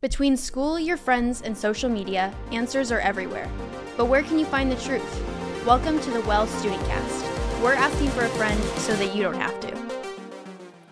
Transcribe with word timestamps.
Between 0.00 0.36
school, 0.36 0.78
your 0.78 0.96
friends, 0.96 1.42
and 1.42 1.58
social 1.58 1.90
media, 1.90 2.32
answers 2.52 2.92
are 2.92 3.00
everywhere. 3.00 3.50
But 3.96 4.04
where 4.04 4.22
can 4.22 4.38
you 4.38 4.44
find 4.44 4.70
the 4.70 4.76
truth? 4.76 5.02
Welcome 5.66 5.98
to 6.02 6.10
the 6.12 6.20
Well 6.20 6.46
Student 6.46 6.86
Cast. 6.86 7.24
We're 7.60 7.72
asking 7.72 8.10
for 8.10 8.24
a 8.24 8.28
friend 8.28 8.62
so 8.78 8.94
that 8.94 9.16
you 9.16 9.24
don't 9.24 9.34
have 9.34 9.58
to. 9.58 9.77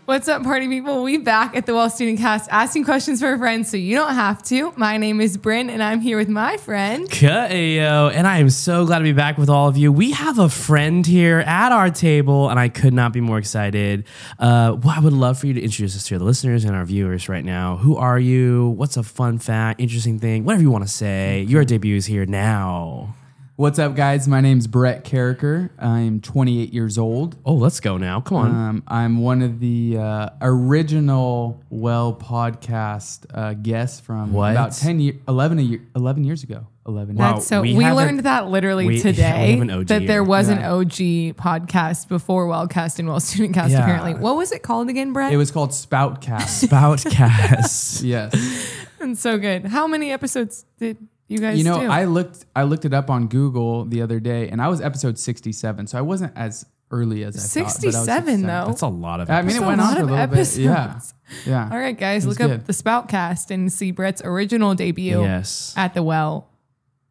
What's 0.06 0.28
up, 0.28 0.44
party 0.44 0.68
people? 0.68 1.02
We 1.02 1.16
back 1.16 1.56
at 1.56 1.66
the 1.66 1.74
Well 1.74 1.90
Student 1.90 2.20
Cast 2.20 2.48
asking 2.52 2.84
questions 2.84 3.18
for 3.18 3.32
a 3.32 3.38
friend 3.38 3.66
so 3.66 3.76
you 3.76 3.96
don't 3.96 4.14
have 4.14 4.40
to. 4.44 4.72
My 4.76 4.98
name 4.98 5.20
is 5.20 5.36
Brynn 5.36 5.68
and 5.68 5.82
I'm 5.82 6.00
here 6.00 6.16
with 6.16 6.28
my 6.28 6.58
friend. 6.58 7.10
Ka'eo, 7.10 8.12
and 8.14 8.24
I 8.24 8.38
am 8.38 8.48
so 8.50 8.86
glad 8.86 8.98
to 8.98 9.02
be 9.02 9.12
back 9.12 9.36
with 9.36 9.50
all 9.50 9.66
of 9.66 9.76
you. 9.76 9.90
We 9.90 10.12
have 10.12 10.38
a 10.38 10.48
friend 10.48 11.04
here 11.04 11.40
at 11.40 11.72
our 11.72 11.90
table, 11.90 12.48
and 12.48 12.60
I 12.60 12.68
could 12.68 12.94
not 12.94 13.12
be 13.12 13.20
more 13.20 13.38
excited. 13.38 14.04
Uh, 14.38 14.76
well, 14.80 14.94
I 14.96 15.00
would 15.00 15.12
love 15.12 15.40
for 15.40 15.48
you 15.48 15.54
to 15.54 15.60
introduce 15.60 15.96
us 15.96 16.06
to 16.06 16.18
the 16.20 16.24
listeners 16.24 16.64
and 16.64 16.76
our 16.76 16.84
viewers 16.84 17.28
right 17.28 17.44
now. 17.44 17.76
Who 17.78 17.96
are 17.96 18.20
you? 18.20 18.68
What's 18.76 18.96
a 18.96 19.02
fun 19.02 19.38
fact, 19.38 19.80
interesting 19.80 20.20
thing, 20.20 20.44
whatever 20.44 20.62
you 20.62 20.70
want 20.70 20.84
to 20.84 20.92
say? 20.92 21.42
Your 21.48 21.64
debut 21.64 21.96
is 21.96 22.06
here 22.06 22.26
now. 22.26 23.16
What's 23.58 23.78
up, 23.78 23.94
guys? 23.96 24.28
My 24.28 24.42
name's 24.42 24.66
Brett 24.66 25.02
Karraker. 25.04 25.70
I'm 25.78 26.20
28 26.20 26.74
years 26.74 26.98
old. 26.98 27.36
Oh, 27.42 27.54
let's 27.54 27.80
go 27.80 27.96
now. 27.96 28.20
Come 28.20 28.36
on. 28.36 28.50
Um, 28.54 28.82
I'm 28.86 29.22
one 29.22 29.40
of 29.40 29.60
the 29.60 29.96
uh, 29.96 30.28
original 30.42 31.62
Well 31.70 32.12
podcast 32.12 33.24
uh, 33.32 33.54
guests 33.54 33.98
from 33.98 34.34
What? 34.34 34.50
about 34.50 34.72
10 34.74 35.00
years, 35.00 35.16
11, 35.26 35.58
a 35.58 35.62
year, 35.62 35.80
11 35.96 36.24
years 36.24 36.42
ago. 36.42 36.66
11 36.86 37.16
Wow. 37.16 37.34
years. 37.36 37.46
so 37.46 37.62
we 37.62 37.74
we, 37.74 37.82
have 37.84 37.96
learned 37.96 38.18
an- 38.18 38.24
that 38.24 38.48
literally 38.48 38.86
we- 38.86 38.94
we 38.96 39.00
today 39.00 39.52
have 39.52 39.62
an 39.62 39.70
OG 39.70 39.86
that 39.86 39.98
there 40.00 40.22
here. 40.22 40.22
was 40.24 40.48
an 40.50 40.58
OG 40.62 41.34
podcast 41.38 42.08
before 42.08 42.46
Wellcast 42.46 42.98
and 42.98 43.08
Well 43.08 43.20
Student 43.20 43.54
Cast. 43.54 43.70
Yeah. 43.72 43.80
Apparently, 43.80 44.14
what 44.14 44.36
was 44.36 44.52
it 44.52 44.62
called 44.62 44.90
again, 44.90 45.14
Brett? 45.14 45.32
It 45.32 45.38
was 45.38 45.50
called 45.50 45.70
Spoutcast. 45.70 46.68
Spoutcast. 46.68 48.02
yes. 48.04 48.72
It's 48.98 49.20
so 49.20 49.38
good. 49.38 49.66
How 49.66 49.86
many 49.86 50.10
episodes 50.10 50.64
did 50.78 50.96
you 51.28 51.38
guys 51.38 51.58
You 51.58 51.64
know, 51.64 51.80
do? 51.80 51.86
I 51.90 52.04
looked 52.04 52.44
I 52.54 52.62
looked 52.64 52.84
it 52.84 52.94
up 52.94 53.10
on 53.10 53.26
Google 53.28 53.84
the 53.84 54.02
other 54.02 54.20
day, 54.20 54.48
and 54.48 54.60
I 54.62 54.68
was 54.68 54.80
episode 54.80 55.18
67, 55.18 55.86
so 55.88 55.98
I 55.98 56.02
wasn't 56.02 56.32
as 56.36 56.66
early 56.92 57.24
as 57.24 57.34
I 57.36 57.40
thought. 57.40 57.54
but 57.54 57.60
I 57.60 57.64
was 57.64 57.72
67 57.74 58.42
though. 58.42 58.64
That's 58.68 58.82
a 58.82 58.86
lot 58.88 59.20
of 59.20 59.28
I 59.28 59.42
mean, 59.42 59.50
it 59.50 59.52
That's 59.54 59.58
a 59.62 59.66
went 59.66 59.80
on 59.80 59.86
lot 59.88 59.94
for 59.96 60.00
a 60.02 60.04
little 60.04 60.18
episodes. 60.18 60.56
bit. 60.56 60.64
Yeah. 60.64 61.00
Yeah. 61.44 61.68
All 61.72 61.78
right, 61.78 61.98
guys, 61.98 62.24
look 62.24 62.38
good. 62.38 62.50
up 62.52 62.64
the 62.66 62.72
Spoutcast 62.72 63.50
and 63.50 63.72
see 63.72 63.90
Brett's 63.90 64.22
original 64.24 64.76
debut 64.76 65.20
Yes. 65.22 65.74
at 65.76 65.92
the 65.94 66.02
Well 66.04 66.48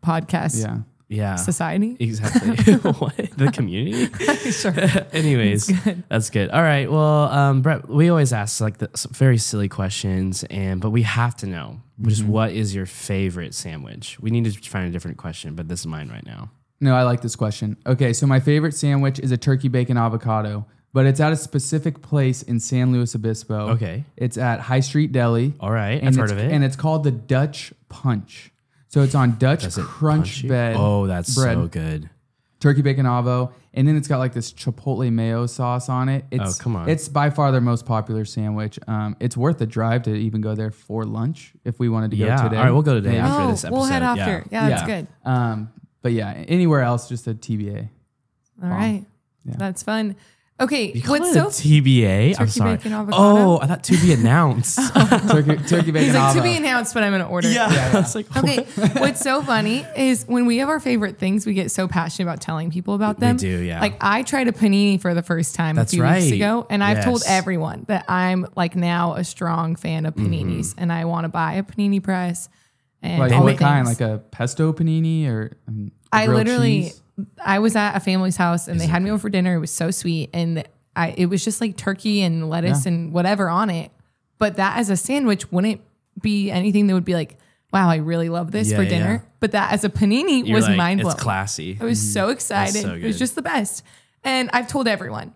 Podcast 0.01 0.61
Yeah. 0.61 0.77
Yeah. 1.07 1.35
Society. 1.35 1.97
Exactly. 1.99 2.73
what? 2.93 3.15
The 3.37 3.51
community? 3.51 4.07
sure. 4.51 4.73
Anyways, 5.13 5.71
that's 6.09 6.29
good. 6.29 6.49
All 6.49 6.61
right. 6.61 6.91
Well, 6.91 7.29
um, 7.29 7.61
Brett, 7.61 7.87
we 7.87 8.09
always 8.09 8.33
ask 8.33 8.61
like 8.61 8.79
the, 8.79 8.89
some 8.95 9.11
very 9.13 9.37
silly 9.37 9.69
questions, 9.69 10.43
and 10.45 10.81
but 10.81 10.89
we 10.89 11.03
have 11.03 11.35
to 11.37 11.47
know, 11.47 11.81
which 11.97 12.13
is 12.13 12.23
what 12.23 12.51
is 12.51 12.73
your 12.73 12.85
favorite 12.85 13.53
sandwich? 13.53 14.19
We 14.19 14.31
need 14.31 14.45
to 14.45 14.69
find 14.69 14.87
a 14.87 14.91
different 14.91 15.17
question, 15.17 15.55
but 15.55 15.67
this 15.67 15.81
is 15.81 15.87
mine 15.87 16.09
right 16.09 16.25
now. 16.25 16.49
No, 16.81 16.95
I 16.95 17.03
like 17.03 17.21
this 17.21 17.35
question. 17.35 17.77
Okay, 17.85 18.11
so 18.11 18.27
my 18.27 18.39
favorite 18.39 18.73
sandwich 18.73 19.19
is 19.19 19.31
a 19.31 19.37
turkey 19.37 19.69
bacon 19.69 19.97
avocado, 19.97 20.65
but 20.91 21.05
it's 21.05 21.19
at 21.19 21.31
a 21.31 21.37
specific 21.37 22.01
place 22.01 22.41
in 22.41 22.59
San 22.59 22.91
Luis 22.91 23.15
Obispo. 23.15 23.69
Okay. 23.71 24.03
It's 24.17 24.37
at 24.37 24.59
High 24.59 24.81
Street 24.81 25.11
Deli. 25.11 25.53
All 25.59 25.71
right, 25.71 26.01
and 26.01 26.09
I've 26.09 26.15
heard 26.15 26.31
of 26.31 26.37
it. 26.37 26.51
And 26.51 26.63
it's 26.63 26.75
called 26.75 27.03
the 27.03 27.11
Dutch 27.11 27.73
Punch. 27.89 28.51
So 28.95 29.01
it's 29.01 29.13
on 29.13 29.37
Dutch 29.37 29.63
Does 29.63 29.77
it 29.77 29.83
crunch 29.83 30.21
punch 30.21 30.43
you? 30.43 30.49
bed. 30.49 30.77
Oh, 30.79 31.05
that's 31.05 31.35
bread, 31.35 31.55
so 31.57 31.67
good. 31.67 32.09
turkey 32.61 32.81
bacon 32.81 33.05
avo, 33.05 33.51
and 33.73 33.85
then 33.85 33.97
it's 33.97 34.07
got 34.07 34.19
like 34.19 34.31
this 34.31 34.53
chipotle 34.53 35.11
mayo 35.11 35.47
sauce 35.47 35.89
on 35.89 36.07
it. 36.07 36.23
It's, 36.31 36.61
Oh, 36.61 36.63
come 36.63 36.77
on. 36.77 36.87
It's 36.87 37.09
by 37.09 37.29
far 37.29 37.51
their 37.51 37.59
most 37.59 37.85
popular 37.85 38.23
sandwich. 38.23 38.79
Um, 38.87 39.17
it's 39.19 39.35
worth 39.35 39.57
the 39.57 39.65
drive 39.65 40.03
to 40.03 40.15
even 40.15 40.39
go 40.39 40.55
there 40.55 40.71
for 40.71 41.03
lunch 41.03 41.51
if 41.65 41.77
we 41.77 41.89
wanted 41.89 42.11
to 42.11 42.15
go 42.15 42.23
Yeah. 42.25 42.41
today. 42.41 42.55
All 42.55 42.63
right, 42.63 42.71
we'll 42.71 42.83
go 42.83 42.93
today 42.93 43.15
Yeah. 43.15 43.27
after 43.27 43.43
oh, 43.43 43.47
this 43.51 43.65
episode. 43.65 43.75
we'll 43.77 43.85
head 43.85 44.01
Yeah. 44.01 44.11
after. 44.11 44.45
Yeah, 44.49 44.69
that's 44.69 44.85
good. 44.87 45.07
Um, 45.25 45.69
but 46.01 46.13
yeah, 46.13 46.31
anywhere 46.31 46.79
else, 46.81 47.09
just 47.09 47.27
a 47.27 47.33
TBA. 47.33 47.89
All 48.63 48.69
right. 48.69 49.03
Yeah. 49.43 49.55
That's 49.57 49.83
fun. 49.83 50.15
Okay. 50.57 50.93
You 50.93 51.01
call 51.01 51.19
What's 51.19 51.31
it 51.31 51.33
so 51.33 51.47
a 51.47 51.49
TBA? 51.49 52.29
I'm 52.29 52.33
Turkey 52.35 52.49
sorry. 52.51 52.75
bacon 52.77 52.93
avocado? 52.93 53.21
Oh, 53.21 53.59
I 53.61 53.67
thought 53.67 53.83
to 53.83 53.97
be 53.97 54.13
announced. 54.13 54.77
turkey, 55.29 55.57
turkey 55.67 55.91
bacon 55.91 55.95
He's 55.95 56.13
like 56.13 56.35
to 56.37 56.41
be 56.41 56.55
announced, 56.55 56.93
but 56.93 57.03
I'm 57.03 57.11
gonna 57.11 57.27
order. 57.27 57.49
it. 57.49 57.57
I 57.57 57.91
was 57.93 58.15
like, 58.15 58.33
Okay. 58.37 58.63
What's 58.99 59.19
so 59.19 59.41
funny 59.43 59.85
is 59.97 60.23
when 60.27 60.45
we 60.45 60.59
have 60.59 60.69
our 60.69 60.79
favorite 60.79 61.17
things, 61.17 61.45
we 61.45 61.53
get 61.55 61.71
so 61.71 61.89
passionate 61.89 62.29
about 62.29 62.39
telling 62.39 62.71
people 62.71 62.93
about 62.95 63.19
them. 63.19 63.35
do, 63.35 63.47
yeah. 63.49 63.81
Like 63.81 63.97
I 63.99 64.23
tried 64.23 64.47
a 64.47 64.53
panini 64.53 64.99
for 65.01 65.13
the 65.13 65.23
first 65.23 65.55
time 65.55 65.75
That's 65.75 65.91
a 65.91 65.97
few 65.97 66.03
weeks 66.05 66.31
ago, 66.31 66.65
and 66.69 66.81
I've 66.81 67.03
told 67.03 67.19
Yes. 67.25 67.29
everyone 67.31 67.83
that 67.89 68.05
I'm 68.09 68.47
like 68.55 68.77
now 68.77 69.15
a 69.15 69.25
strong 69.25 69.75
fan 69.75 70.05
of 70.05 70.15
paninis, 70.15 70.69
Mm-hmm. 70.69 70.79
and 70.79 70.93
I 70.93 71.03
want 71.03 71.25
to 71.25 71.29
buy 71.29 71.55
a 71.55 71.63
panini 71.63 72.01
press. 72.01 72.47
And 73.05 73.19
Like 73.19 73.41
what 73.43 73.57
kind? 73.57 73.85
Like 73.85 74.01
a 74.01 74.21
pesto 74.31 74.73
panini 74.73 75.27
or 75.27 75.55
um, 75.67 75.91
I 76.11 76.27
literally, 76.27 76.83
cheese? 76.83 77.01
I 77.43 77.59
was 77.59 77.75
at 77.75 77.95
a 77.95 77.99
family's 77.99 78.35
house 78.37 78.67
and 78.67 78.79
they 78.79 78.87
had 78.87 79.01
me 79.01 79.09
over 79.11 79.19
for 79.19 79.29
dinner. 79.29 79.55
It 79.55 79.59
was 79.59 79.71
so 79.71 79.91
sweet, 79.91 80.29
and 80.33 80.63
I 80.95 81.13
it 81.17 81.27
was 81.27 81.43
just 81.43 81.61
like 81.61 81.77
turkey 81.77 82.21
and 82.21 82.49
lettuce 82.49 82.85
Yeah. 82.85 82.91
and 82.93 83.13
whatever 83.13 83.49
on 83.49 83.69
it. 83.69 83.91
But 84.37 84.57
that 84.57 84.77
as 84.77 84.89
a 84.89 84.97
sandwich 84.97 85.51
wouldn't 85.51 85.81
be 86.21 86.49
anything 86.51 86.87
that 86.87 86.93
would 86.93 87.05
be 87.05 87.13
like, 87.13 87.37
wow, 87.71 87.89
I 87.89 87.97
really 87.97 88.29
love 88.29 88.51
this 88.51 88.69
Yeah, 88.71 88.77
for 88.77 88.83
yeah. 88.83 88.89
dinner. 88.89 89.25
But 89.39 89.51
that 89.51 89.71
as 89.71 89.83
a 89.83 89.89
panini 89.89 90.45
You're 90.45 90.55
was 90.55 90.67
like, 90.67 90.77
mind 90.77 91.01
blowing. 91.01 91.13
It's 91.15 91.23
classy. 91.23 91.77
I 91.79 91.83
was 91.85 92.01
so 92.13 92.29
excited. 92.29 92.81
so 92.81 92.93
it 92.93 93.03
was 93.03 93.19
just 93.19 93.35
the 93.35 93.41
best, 93.41 93.83
and 94.23 94.49
I've 94.53 94.67
told 94.67 94.87
everyone. 94.87 95.33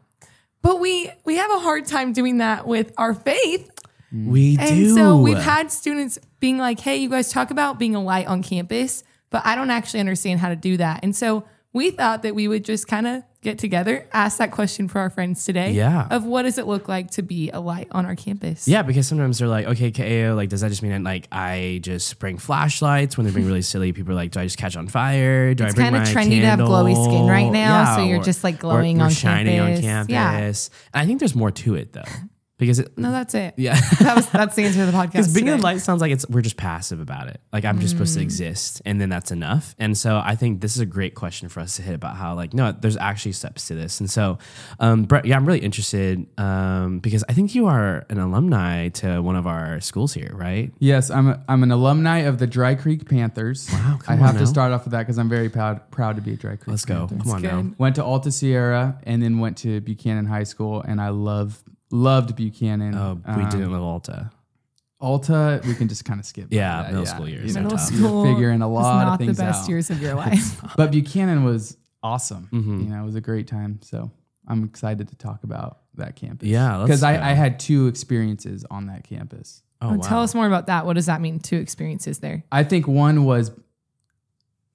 But 0.61 0.79
we 0.81 1.09
we 1.23 1.35
have 1.37 1.51
a 1.51 1.59
hard 1.59 1.85
time 1.85 2.11
doing 2.13 2.39
that 2.39 2.67
with 2.67 2.91
our 2.97 3.13
faith. 3.13 3.69
Mm. 4.13 4.27
We 4.27 4.57
do. 4.57 4.63
And 4.63 4.93
so 4.95 5.17
we've 5.21 5.37
had 5.37 5.71
students 5.71 6.17
being 6.39 6.57
like, 6.57 6.79
hey, 6.79 6.97
you 6.97 7.09
guys 7.09 7.31
talk 7.31 7.51
about 7.51 7.77
being 7.79 7.95
a 7.95 8.01
light 8.01 8.27
on 8.27 8.41
campus, 8.43 9.03
but 9.29 9.41
I 9.45 9.55
don't 9.55 9.69
actually 9.71 9.99
understand 9.99 10.39
how 10.39 10.49
to 10.49 10.55
do 10.55 10.77
that. 10.77 11.01
And 11.03 11.15
so 11.15 11.43
we 11.73 11.91
thought 11.91 12.23
that 12.23 12.33
we 12.33 12.47
would 12.47 12.65
just 12.65 12.87
kind 12.87 13.05
of 13.05 13.23
get 13.41 13.57
together, 13.59 14.05
ask 14.11 14.39
that 14.39 14.51
question 14.51 14.87
for 14.89 14.99
our 14.99 15.09
friends 15.09 15.45
today. 15.45 15.71
Yeah. 15.71 16.07
Of 16.09 16.25
what 16.25 16.41
does 16.41 16.57
it 16.57 16.65
look 16.67 16.87
like 16.89 17.11
to 17.11 17.21
be 17.21 17.51
a 17.51 17.59
light 17.59 17.87
on 17.91 18.05
our 18.05 18.15
campus? 18.15 18.67
Yeah, 18.67 18.81
because 18.81 19.07
sometimes 19.07 19.37
they're 19.37 19.47
like, 19.47 19.65
okay, 19.67 19.91
Ka'eo, 19.91 20.35
like, 20.35 20.49
does 20.49 20.59
that 20.61 20.69
just 20.69 20.81
mean 20.81 20.91
that, 20.91 21.03
like 21.03 21.27
I 21.31 21.79
just 21.83 22.17
bring 22.19 22.37
flashlights 22.37 23.15
when 23.15 23.25
they're 23.25 23.33
being 23.33 23.45
really 23.47 23.61
silly? 23.61 23.93
People 23.93 24.11
are 24.13 24.15
like, 24.15 24.31
do 24.31 24.39
I 24.41 24.43
just 24.45 24.57
catch 24.57 24.75
on 24.75 24.87
fire? 24.87 25.53
Do 25.53 25.63
It's 25.63 25.73
I 25.73 25.75
bring 25.75 25.91
my 25.93 26.01
It's 26.01 26.09
kinda 26.11 26.29
my 26.29 26.35
trendy 26.35 26.41
to 26.41 26.47
have 26.47 26.59
glowy 26.59 27.01
skin 27.05 27.27
right 27.27 27.49
now, 27.51 27.83
Yeah, 27.83 27.95
so 27.97 28.03
you're 28.03 28.19
or- 28.19 28.23
just, 28.23 28.43
like, 28.43 28.55
or 28.55 28.57
glowing 28.57 28.97
you're 28.97 29.05
on 29.05 29.11
shining 29.11 29.57
campus. 29.57 29.77
on 29.85 30.09
Yeah. 30.09 30.31
campus. 30.31 30.69
And 30.93 31.03
I 31.03 31.05
think 31.05 31.19
there's 31.19 31.35
more 31.35 31.51
to 31.51 31.75
it 31.75 31.93
though, 31.93 32.01
because 32.59 32.77
it, 32.77 32.95
No, 32.97 33.11
that's 33.11 33.33
it. 33.33 33.55
yeah. 33.57 33.79
That 33.99 34.15
was 34.15 34.29
that's 34.29 34.55
the 34.55 34.65
answer 34.65 34.79
to 34.81 34.85
the 34.85 34.91
podcast. 34.97 35.11
Because 35.13 35.33
being 35.33 35.49
a 35.49 35.53
today. 35.53 35.63
light 35.63 35.81
sounds 35.81 36.01
like 36.01 36.11
it's 36.11 36.29
we're 36.29 36.41
just 36.43 36.57
passive 36.57 36.99
about 36.99 37.27
it. 37.27 37.41
Like 37.51 37.65
I'm 37.65 37.79
just 37.79 37.91
supposed 37.93 38.11
Mm. 38.13 38.17
to 38.17 38.21
exist, 38.21 38.81
and 38.85 39.01
then 39.01 39.09
that's 39.09 39.31
enough. 39.31 39.73
And 39.79 39.97
so 39.97 40.21
I 40.23 40.35
think 40.35 40.61
this 40.61 40.75
is 40.75 40.81
a 40.81 40.85
great 40.85 41.15
question 41.15 41.49
for 41.49 41.59
us 41.61 41.77
to 41.77 41.81
hit 41.81 41.95
about 41.95 42.15
how 42.17 42.35
like 42.35 42.53
no, 42.53 42.71
there's 42.71 42.97
actually 42.97 43.31
steps 43.31 43.67
to 43.69 43.75
this. 43.75 43.99
And 43.99 44.09
so, 44.11 44.37
um, 44.79 45.03
Brett, 45.05 45.25
yeah, 45.25 45.35
I'm 45.37 45.45
really 45.45 45.59
interested 45.59 46.27
um, 46.37 46.99
because 46.99 47.23
I 47.29 47.33
think 47.33 47.55
you 47.55 47.65
are 47.67 48.05
an 48.09 48.19
alumni 48.19 48.89
to 48.89 49.21
one 49.21 49.35
of 49.35 49.47
our 49.47 49.79
schools 49.81 50.13
here, 50.13 50.31
right? 50.35 50.71
Yes, 50.79 51.09
I'm 51.09 51.29
a, 51.29 51.43
I'm 51.47 51.63
an 51.63 51.71
alumni 51.71 52.19
of 52.19 52.37
the 52.37 52.47
Dry 52.47 52.75
Creek 52.75 53.09
Panthers. 53.09 53.69
Wow, 53.71 53.97
I 54.01 54.05
come 54.05 54.19
have 54.19 54.35
on 54.35 54.41
to 54.41 54.47
start 54.47 54.71
off 54.73 54.83
with 54.83 54.91
that 54.91 54.99
because 54.99 55.17
I'm 55.17 55.29
very 55.29 55.49
proud 55.49 55.89
proud 55.91 56.17
to 56.17 56.21
be 56.21 56.33
a 56.33 56.35
Dry 56.35 56.51
Creek. 56.57 56.65
Panthers. 56.65 56.67
Let's 56.67 56.85
go. 56.85 57.07
Panther. 57.07 57.23
Come 57.23 57.31
on 57.35 57.41
now. 57.41 57.75
Went 57.77 57.95
to 57.95 58.03
Alta 58.03 58.31
Sierra 58.31 58.99
and 59.03 59.23
then 59.23 59.39
went 59.39 59.57
to 59.59 59.79
Buchanan 59.81 60.25
High 60.25 60.43
School, 60.43 60.81
and 60.81 60.99
I 60.99 61.09
love 61.09 61.63
loved 61.91 62.35
Buchanan. 62.35 62.95
Oh, 62.95 63.19
we 63.25 63.31
Um, 63.43 63.49
didn't 63.49 63.71
live 63.71 63.81
Alta. 63.81 64.31
Alta, 65.01 65.61
we 65.65 65.73
can 65.75 65.87
just 65.87 66.03
kind 66.03 66.19
of 66.19 66.25
skip. 66.25 66.47
Yeah, 66.49 66.83
that, 66.83 66.91
middle 66.91 67.05
school 67.05 67.29
years 67.29 67.53
You 67.53 67.59
are 67.59 67.63
know, 67.63 67.69
Middle 67.69 67.77
tough. 67.77 67.91
you're 67.91 67.99
school 68.01 68.23
figuring 68.25 68.61
a 68.61 68.67
was 68.67 68.83
lot 68.83 69.05
not 69.05 69.13
of 69.13 69.17
things 69.19 69.37
the 69.37 69.43
best 69.43 69.63
out. 69.63 69.69
years 69.69 69.89
of 69.89 70.01
your 70.01 70.13
life. 70.25 70.61
But 70.75 70.91
Buchanan 70.91 71.43
was 71.45 71.77
awesome. 72.03 72.49
Mhm. 72.51 72.83
You 72.83 72.89
know, 72.89 73.01
it 73.01 73.05
was 73.05 73.15
a 73.15 73.21
great 73.21 73.47
time. 73.47 73.79
So 73.81 74.11
I'm 74.47 74.63
excited 74.65 75.07
to 75.07 75.15
talk 75.15 75.43
about 75.43 75.79
that 75.95 76.15
campus. 76.17 76.47
Yeah, 76.49 76.81
because 76.81 77.01
I. 77.03 77.13
I 77.31 77.33
had 77.33 77.59
two 77.59 77.87
experiences 77.87 78.65
on 78.69 78.87
that 78.87 79.03
campus. 79.05 79.63
Oh, 79.81 79.89
Well, 79.91 79.97
wow. 79.99 80.03
Tell 80.07 80.21
us 80.23 80.35
more 80.35 80.47
about 80.47 80.67
that. 80.67 80.85
What 80.85 80.93
does 80.93 81.05
that 81.05 81.21
mean? 81.21 81.39
Two 81.39 81.57
experiences 81.57 82.19
there. 82.19 82.43
I 82.51 82.63
think 82.65 82.85
one 82.87 83.23
was 83.23 83.51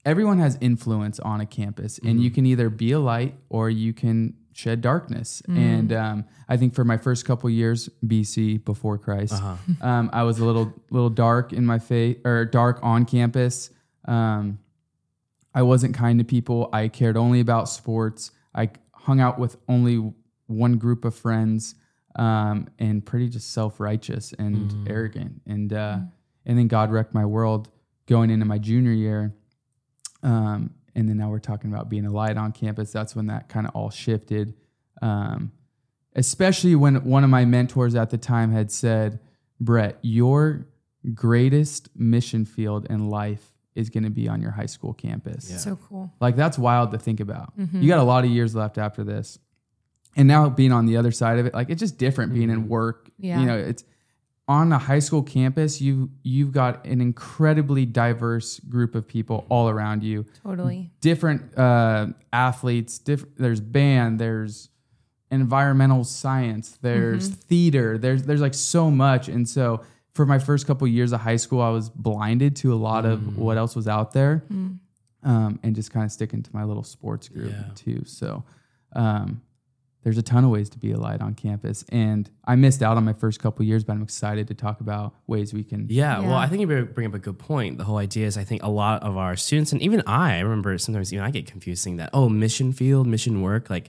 everyone 0.07 0.39
has 0.39 0.57
influence 0.61 1.19
on 1.21 1.41
a 1.43 1.47
campus, 1.47 1.99
and 1.99 2.15
Mm-hmm. 2.15 2.19
you 2.21 2.31
can 2.31 2.47
either 2.47 2.71
be 2.71 2.93
a 2.93 2.99
light 3.01 3.35
or 3.51 3.69
you 3.71 3.93
can 3.93 4.35
shed 4.55 4.81
darkness. 4.81 5.43
Mm. 5.49 5.57
And 5.59 5.93
um, 5.93 6.25
I 6.49 6.57
think 6.57 6.75
for 6.75 6.85
my 6.85 6.97
first 6.97 7.25
couple 7.27 7.51
years, 7.51 7.89
BC 8.07 8.65
before 8.65 8.97
Christ, 8.99 9.35
Uh-huh. 9.35 9.57
um, 9.87 10.11
I 10.13 10.23
was 10.23 10.39
a 10.39 10.45
little 10.45 10.73
little 10.91 11.11
dark 11.11 11.53
in 11.53 11.67
my 11.67 11.79
faith 11.79 12.21
or 12.25 12.45
dark 12.45 12.79
on 12.83 13.05
campus. 13.05 13.71
Um, 14.07 14.59
I 15.55 15.63
wasn't 15.63 15.95
kind 15.95 16.19
to 16.19 16.25
people. 16.25 16.69
I 16.73 16.89
cared 16.89 17.17
only 17.17 17.41
about 17.41 17.69
sports. 17.69 18.31
I 18.55 18.71
hung 18.93 19.21
out 19.21 19.39
with 19.39 19.57
only 19.69 20.13
one 20.47 20.77
group 20.79 21.05
of 21.05 21.15
friends, 21.15 21.75
um, 22.17 22.69
and 22.79 23.05
pretty 23.05 23.29
just 23.29 23.53
self 23.53 23.81
righteous 23.81 24.33
and 24.39 24.71
Mm. 24.71 24.91
arrogant. 24.91 25.43
And 25.47 25.73
uh, 25.73 25.99
and 26.47 26.59
then 26.59 26.69
God 26.69 26.91
wrecked 26.93 27.15
my 27.15 27.25
world 27.27 27.69
going 28.07 28.31
into 28.31 28.45
my 28.47 28.59
junior 28.59 28.93
year. 28.93 29.35
Um, 30.23 30.71
and 30.95 31.09
then 31.09 31.17
now 31.17 31.31
we're 31.31 31.39
talking 31.39 31.73
about 31.73 31.89
being 31.89 32.07
a 32.07 32.11
light 32.11 32.37
on 32.37 32.53
campus. 32.53 32.93
That's 32.93 33.17
when 33.17 33.27
that 33.27 33.49
kind 33.49 33.67
of 33.67 33.75
all 33.75 33.91
shifted. 33.91 34.55
Um, 35.03 35.53
especially 36.15 36.75
when 36.77 37.05
one 37.05 37.25
of 37.25 37.31
my 37.31 37.45
mentors 37.45 37.95
at 37.95 38.11
the 38.11 38.19
time 38.19 38.53
had 38.53 38.71
said, 38.71 39.19
Brett, 39.61 39.99
your 40.03 40.67
greatest 41.13 41.89
mission 41.97 42.45
field 42.45 42.87
in 42.89 43.09
life 43.09 43.51
is 43.75 43.91
going 43.91 44.05
to 44.05 44.11
be 44.11 44.29
on 44.29 44.41
your 44.41 44.53
high 44.53 44.67
school 44.67 44.95
campus. 44.95 45.63
So 45.63 45.77
cool. 45.89 46.13
Like 46.21 46.37
that's 46.37 46.57
wild 46.57 46.93
to 46.93 46.99
think 46.99 47.21
about. 47.21 47.53
You 47.57 47.89
got 47.89 47.99
a 47.99 48.05
lot 48.05 48.25
of 48.25 48.31
years 48.31 48.55
left 48.55 48.79
after 48.79 49.03
this. 49.03 49.39
And 50.17 50.29
now 50.29 50.49
being 50.49 50.71
on 50.71 50.87
the 50.87 50.97
other 50.97 51.11
side 51.11 51.41
of 51.41 51.47
it, 51.47 51.55
like 51.55 51.71
it's 51.71 51.81
just 51.81 51.99
different 51.99 52.33
being 52.33 52.51
in 52.51 52.69
work. 52.69 53.11
Yeah. 53.19 53.41
You 53.41 53.47
know, 53.47 53.59
it's 53.59 53.83
on 54.47 54.73
a 54.73 54.79
high 54.79 54.99
school 54.99 55.23
campus, 55.23 55.81
you 55.81 56.11
you've 56.23 56.53
got 56.53 56.85
an 56.87 57.01
incredibly 57.01 57.87
diverse 57.87 58.61
group 58.61 58.95
of 58.95 59.09
people 59.09 59.47
all 59.49 59.69
around 59.71 60.03
you. 60.03 60.27
Totally. 60.43 60.91
Different 61.01 61.57
uh, 61.59 62.09
athletes, 62.33 62.99
diff- 62.99 63.25
there's 63.37 63.61
band, 63.61 64.19
there's 64.19 64.69
environmental 65.31 66.05
science, 66.05 66.79
there's 66.83 67.29
theater, 67.29 67.99
there's 67.99 68.25
there's 68.25 68.41
like 68.41 68.55
so 68.55 68.91
much. 68.91 69.29
And 69.29 69.49
so 69.49 69.83
for 70.15 70.27
my 70.27 70.39
first 70.39 70.67
couple 70.67 70.87
years 70.87 71.13
of 71.13 71.21
high 71.21 71.37
school, 71.37 71.61
I 71.61 71.71
was 71.71 71.89
blinded 71.91 72.55
to 72.57 72.73
a 72.73 72.77
lot 72.77 73.05
of 73.05 73.37
what 73.39 73.57
else 73.57 73.75
was 73.75 73.89
out 73.89 74.13
there 74.13 74.45
um, 74.51 75.59
and 75.63 75.75
just 75.75 75.91
kind 75.91 76.05
of 76.05 76.13
sticking 76.13 76.43
to 76.43 76.51
my 76.55 76.65
little 76.65 76.85
sports 76.85 77.29
group 77.29 77.51
Yeah. 77.51 77.65
too. 77.75 78.05
So 78.05 78.45
um, 78.95 79.41
there's 80.05 80.19
a 80.19 80.23
ton 80.23 80.45
of 80.45 80.51
ways 80.51 80.71
to 80.71 80.79
be 80.79 80.93
a 80.93 80.97
light 80.99 81.21
on 81.21 81.35
campus, 81.35 81.85
and 81.89 82.31
I 82.45 82.55
missed 82.55 82.83
out 82.83 82.97
on 82.97 83.05
my 83.05 83.15
first 83.15 83.41
couple 83.41 83.65
years, 83.65 83.83
but 83.83 83.95
I'm 83.95 84.03
excited 84.03 84.47
to 84.49 84.55
talk 84.55 84.81
about 84.81 85.15
ways 85.27 85.53
we 85.53 85.65
can. 85.65 85.87
Yeah, 85.91 86.21
well, 86.21 86.35
I 86.35 86.47
think 86.47 86.61
you 86.61 86.85
bring 86.85 87.07
up 87.09 87.15
a 87.15 87.19
good 87.19 87.39
point. 87.41 87.79
The 87.79 87.85
whole 87.85 87.99
idea 87.99 88.27
is, 88.27 88.37
I 88.39 88.45
think 88.45 88.63
a 88.63 88.71
lot 88.71 89.03
of 89.03 89.17
our 89.17 89.35
students, 89.35 89.73
and 89.73 89.83
even 89.83 90.03
I, 90.07 90.37
I 90.37 90.41
remember 90.41 90.79
sometimes 90.79 91.13
even 91.13 91.25
I 91.25 91.31
get 91.31 91.47
confused 91.47 91.65
confusing 91.65 91.97
that, 91.97 92.11
oh, 92.13 92.29
mission 92.29 92.73
field, 92.75 93.07
mission 93.07 93.41
work, 93.41 93.71
like 93.71 93.89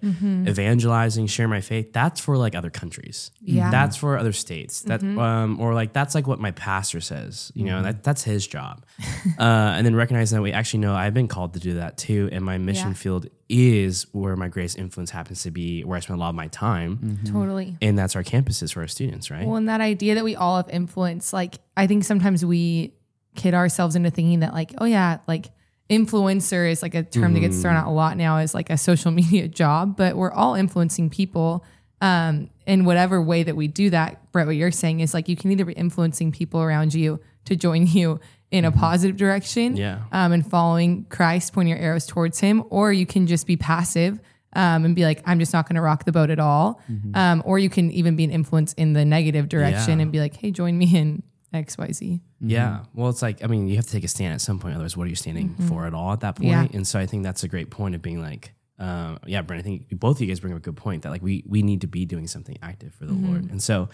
evangelizing, 0.50 1.28
share 1.28 1.48
my 1.48 1.62
faith, 1.62 1.92
that's 1.94 2.20
for 2.22 2.38
like 2.38 2.56
other 2.56 2.70
countries. 2.70 3.32
Yeah. 3.42 3.70
That's 3.72 3.98
for 3.98 4.18
other 4.18 4.32
states. 4.34 4.82
That, 4.84 5.04
um, 5.04 5.60
or 5.60 5.74
like, 5.74 5.94
that's 5.94 6.16
like 6.16 6.26
what 6.28 6.40
my 6.40 6.52
pastor 6.52 7.02
says, 7.02 7.52
you 7.54 7.66
know, 7.66 7.82
that 7.84 8.04
that's 8.04 8.24
his 8.24 8.48
job. 8.48 8.86
uh, 9.40 9.42
and 9.76 9.86
then 9.86 9.96
recognizing 9.96 10.38
that 10.38 10.42
we 10.42 10.52
actually 10.52 10.80
know 10.80 10.94
I've 10.96 11.14
been 11.14 11.28
called 11.28 11.54
to 11.56 11.60
do 11.60 11.76
that 11.76 11.98
too. 11.98 12.30
And 12.32 12.44
my 12.46 12.58
mission 12.58 12.90
Yeah. 12.90 12.94
field 12.94 13.28
is 13.48 14.08
where 14.12 14.36
my 14.36 14.48
greatest 14.48 14.78
influence 14.78 15.12
happens 15.12 15.44
to 15.44 15.52
be, 15.52 15.84
where 15.84 15.98
I 15.98 16.00
spend 16.00 16.18
a 16.18 16.20
lot 16.20 16.30
of 16.30 16.36
my 16.36 16.48
time. 16.48 17.20
Totally. 17.26 17.78
And 17.82 17.98
that's 17.98 18.16
our 18.16 18.24
campuses 18.24 18.74
for 18.74 18.82
our 18.82 18.88
students, 18.88 19.30
right? 19.30 19.46
Well, 19.46 19.58
and 19.58 19.70
that 19.70 19.82
idea 19.82 20.16
that 20.16 20.24
we 20.24 20.36
all 20.36 20.58
have 20.58 20.70
influence, 20.70 21.32
like 21.32 21.56
I 21.78 21.88
think 21.88 22.04
sometimes 22.04 22.44
we 22.44 22.94
kid 23.36 23.54
ourselves 23.54 23.96
into 23.96 24.10
thinking 24.10 24.40
that, 24.40 24.54
like, 24.54 24.74
oh 24.80 24.86
yeah, 24.86 25.20
like 25.28 25.52
influencer 25.90 26.70
is 26.70 26.82
like 26.82 26.96
a 26.96 27.04
term 27.04 27.34
that 27.34 27.42
gets 27.42 27.62
thrown 27.62 27.76
out 27.76 27.88
a 27.88 27.92
lot 27.92 28.18
now 28.18 28.38
as 28.38 28.54
like 28.54 28.70
a 28.70 28.78
social 28.78 29.12
media 29.12 29.48
job, 29.48 29.96
but 29.96 30.16
we're 30.16 30.32
all 30.32 30.56
influencing 30.56 31.10
people. 31.10 31.64
Um, 32.02 32.50
in 32.68 32.84
whatever 32.84 33.22
way 33.22 33.44
that 33.44 33.56
we 33.56 33.68
do 33.68 33.90
that, 33.92 34.32
Brett, 34.32 34.48
what 34.48 34.56
you're 34.56 34.70
saying 34.70 35.00
is 35.00 35.14
like 35.14 35.30
you 35.30 35.36
can 35.36 35.52
either 35.52 35.66
be 35.66 35.74
influencing 35.74 36.32
people 36.32 36.62
around 36.62 36.94
you 36.94 37.20
to 37.46 37.56
join 37.56 37.88
you 37.88 38.20
in 38.56 38.66
a 38.66 38.72
positive 38.72 39.18
direction, 39.18 39.76
Yeah. 39.78 40.00
um, 40.12 40.32
and 40.32 40.50
following 40.50 41.06
Christ, 41.10 41.54
pointing 41.54 41.74
your 41.76 41.80
arrows 41.84 42.06
towards 42.06 42.40
Him, 42.40 42.64
or 42.70 42.92
you 42.94 43.06
can 43.06 43.28
just 43.28 43.46
be 43.48 43.58
passive 43.58 44.20
um, 44.54 44.86
and 44.86 44.96
be 44.96 45.04
like, 45.04 45.22
I'm 45.26 45.40
just 45.40 45.52
not 45.54 45.68
going 45.68 45.76
to 45.76 45.82
rock 45.82 46.06
the 46.06 46.12
boat 46.12 46.30
at 46.30 46.40
all. 46.40 46.82
Um, 47.14 47.42
or 47.46 47.60
you 47.60 47.70
can 47.70 47.92
even 47.92 48.16
be 48.16 48.24
an 48.24 48.32
influence 48.32 48.74
in 48.74 48.94
the 48.94 49.04
negative 49.04 49.50
direction 49.50 50.00
Yeah. 50.00 50.04
and 50.04 50.12
be 50.12 50.20
like, 50.20 50.36
Hey, 50.36 50.52
join 50.52 50.78
me 50.78 50.96
in 50.96 51.24
X, 51.54 51.78
Y, 51.78 51.92
Z. 51.92 52.22
Yeah. 52.40 52.84
Well, 52.94 53.10
it's 53.10 53.22
like, 53.22 53.44
I 53.44 53.48
mean, 53.48 53.68
you 53.68 53.76
have 53.78 53.86
to 53.86 53.92
take 53.92 54.04
a 54.04 54.08
stand 54.08 54.34
at 54.34 54.42
some 54.42 54.60
point. 54.60 54.74
Otherwise, 54.76 54.96
what 54.98 55.06
are 55.06 55.10
you 55.10 55.16
standing 55.16 55.56
for 55.70 55.86
at 55.86 55.94
all 55.94 56.14
at 56.14 56.20
that 56.22 56.36
point? 56.38 56.50
Yeah. 56.50 56.68
And 56.74 56.88
so 56.88 57.00
I 57.00 57.06
think 57.06 57.24
that's 57.24 57.44
a 57.44 57.48
great 57.48 57.70
point 57.70 57.96
of 57.96 58.02
being 58.02 58.22
like, 58.22 58.54
um, 58.80 59.20
yeah, 59.26 59.42
Brent, 59.42 59.62
I 59.62 59.64
think 59.64 59.90
both 60.00 60.18
of 60.18 60.22
you 60.22 60.28
guys 60.28 60.40
bring 60.42 60.54
up 60.54 60.60
a 60.60 60.62
good 60.62 60.76
point 60.76 61.04
that 61.04 61.10
like 61.10 61.22
we 61.22 61.44
we 61.48 61.62
need 61.62 61.82
to 61.82 61.88
be 61.88 62.06
doing 62.06 62.28
something 62.28 62.58
active 62.62 62.94
for 62.94 63.06
the 63.06 63.14
Lord. 63.14 63.50
And 63.50 63.64
so, 63.64 63.88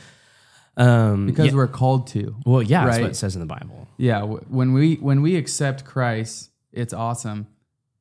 um, 0.78 1.26
Because 1.28 1.48
yeah, 1.48 1.54
we're 1.56 1.68
called 1.68 2.08
to. 2.08 2.36
well, 2.46 2.62
yeah, 2.62 2.86
that's 2.86 2.98
right. 2.98 3.02
what 3.04 3.12
it 3.12 3.16
says 3.16 3.36
in 3.36 3.40
the 3.42 3.46
Bible. 3.46 3.88
Yeah, 3.98 4.20
w- 4.22 4.46
when 4.50 4.74
we 4.74 4.96
when 4.96 5.22
we 5.22 5.36
accept 5.36 5.86
Christ, 5.86 6.50
it's 6.72 6.94
awesome. 6.94 7.48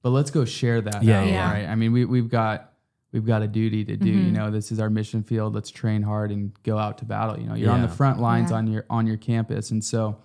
But 0.03 0.11
let's 0.11 0.31
go 0.31 0.45
share 0.45 0.81
that. 0.81 1.03
Yeah, 1.03 1.21
out, 1.21 1.27
yeah. 1.29 1.53
Right. 1.53 1.67
I 1.69 1.75
mean, 1.75 1.93
we 1.93 2.05
we've 2.07 2.31
got 2.31 2.73
we've 3.13 3.27
got 3.27 3.43
a 3.43 3.49
duty 3.49 3.85
to 3.85 3.97
do. 3.97 4.09
You 4.09 4.31
know, 4.33 4.51
this 4.51 4.73
is 4.73 4.81
our 4.81 4.89
mission 4.89 5.23
field. 5.23 5.55
Let's 5.55 5.71
train 5.71 6.03
hard 6.03 6.31
and 6.31 6.53
go 6.63 6.79
out 6.79 6.99
to 6.99 7.05
battle. 7.05 7.39
You 7.39 7.49
know, 7.49 7.55
you're 7.55 7.73
on 7.73 7.83
the 7.83 7.89
front 7.89 8.21
lines 8.21 8.51
Yeah. 8.51 8.57
on 8.59 8.67
your 8.69 8.87
on 8.89 9.07
your 9.07 9.17
campus, 9.19 9.71
and 9.73 9.85
so 9.85 10.17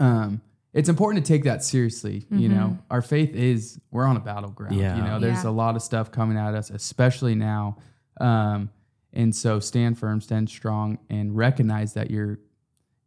um, 0.00 0.40
it's 0.72 0.88
important 0.88 1.24
to 1.24 1.32
take 1.32 1.44
that 1.44 1.62
seriously. 1.62 2.26
You 2.30 2.48
know, 2.48 2.78
our 2.90 3.02
faith 3.02 3.34
is 3.34 3.78
we're 3.90 4.06
on 4.06 4.16
a 4.16 4.20
battleground. 4.20 4.76
Yeah. 4.76 4.96
You 4.96 5.02
know, 5.02 5.20
there's 5.20 5.44
Yeah. 5.44 5.50
a 5.50 5.52
lot 5.52 5.76
of 5.76 5.82
stuff 5.82 6.10
coming 6.10 6.36
at 6.38 6.54
us, 6.54 6.70
especially 6.70 7.34
now. 7.34 7.76
Um, 8.20 8.70
and 9.12 9.34
so 9.34 9.60
stand 9.60 9.98
firm, 9.98 10.20
stand 10.20 10.48
strong, 10.48 10.98
and 11.08 11.36
recognize 11.36 11.94
that 11.94 12.10
you're 12.10 12.38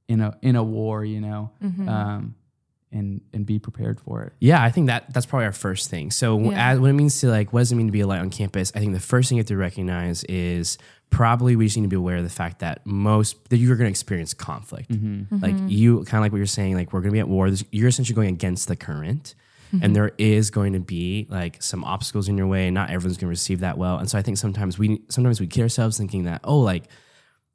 in 0.07 0.21
a 0.21 0.37
in 0.41 0.55
a 0.55 0.63
war. 0.63 1.03
You 1.05 1.21
know, 1.21 1.51
mm-hmm. 1.63 1.87
um, 1.89 2.35
and 2.91 3.21
and 3.33 3.45
be 3.45 3.59
prepared 3.59 3.99
for 3.99 4.23
it. 4.23 4.33
Yeah, 4.39 4.61
I 4.63 4.69
think 4.69 4.87
that 4.87 5.13
that's 5.13 5.25
probably 5.25 5.45
our 5.45 5.51
first 5.51 5.89
thing. 5.89 6.11
So 6.11 6.39
Yeah. 6.39 6.71
as, 6.73 6.79
what 6.79 6.89
it 6.89 6.93
means 6.93 7.19
to 7.21 7.27
like, 7.27 7.51
what 7.53 7.61
does 7.61 7.71
it 7.71 7.75
mean 7.75 7.87
to 7.87 7.91
be 7.91 8.01
a 8.01 8.07
light 8.07 8.19
on 8.19 8.29
campus? 8.29 8.71
I 8.75 8.79
think 8.79 8.93
the 8.93 8.99
first 8.99 9.29
thing 9.29 9.37
you 9.37 9.41
have 9.41 9.47
to 9.47 9.57
recognize 9.57 10.23
is 10.25 10.77
probably 11.09 11.55
we 11.55 11.65
just 11.65 11.77
need 11.77 11.83
to 11.83 11.89
be 11.89 11.95
aware 11.95 12.17
of 12.17 12.23
the 12.23 12.29
fact 12.29 12.59
that 12.59 12.85
most 12.85 13.49
that 13.49 13.57
you're 13.57 13.75
going 13.75 13.85
to 13.85 13.91
experience 13.91 14.33
conflict. 14.33 14.91
Mm-hmm. 14.91 15.35
Mm-hmm. 15.35 15.43
Like 15.43 15.55
you 15.71 16.03
kind 16.05 16.15
of 16.19 16.21
like 16.21 16.31
what 16.31 16.37
you're 16.37 16.45
saying, 16.47 16.75
like 16.75 16.93
we're 16.93 17.01
going 17.01 17.11
to 17.11 17.13
be 17.13 17.19
at 17.19 17.27
war. 17.27 17.49
This- 17.49 17.63
You're 17.71 17.87
essentially 17.87 18.15
going 18.15 18.29
against 18.29 18.67
the 18.67 18.75
current. 18.75 19.35
And 19.73 19.81
mm-hmm. 19.81 19.93
there 19.93 20.11
is 20.19 20.51
going 20.51 20.73
to 20.73 20.79
be 20.79 21.25
like 21.29 21.61
some 21.61 21.83
obstacles 21.83 22.29
in 22.29 22.37
your 22.37 22.45
way. 22.47 22.69
Not 22.69 22.91
everyone's 22.91 23.17
going 23.17 23.27
to 23.27 23.29
receive 23.29 23.61
that 23.61 23.77
well. 23.77 23.97
And 23.97 24.09
so 24.09 24.19
I 24.19 24.21
think 24.21 24.37
sometimes 24.37 24.77
we 24.77 25.01
sometimes 25.09 25.39
we 25.39 25.47
kid 25.47 25.63
ourselves 25.63 25.97
thinking 25.97 26.25
that 26.25 26.41
oh 26.43 26.59
like 26.59 26.83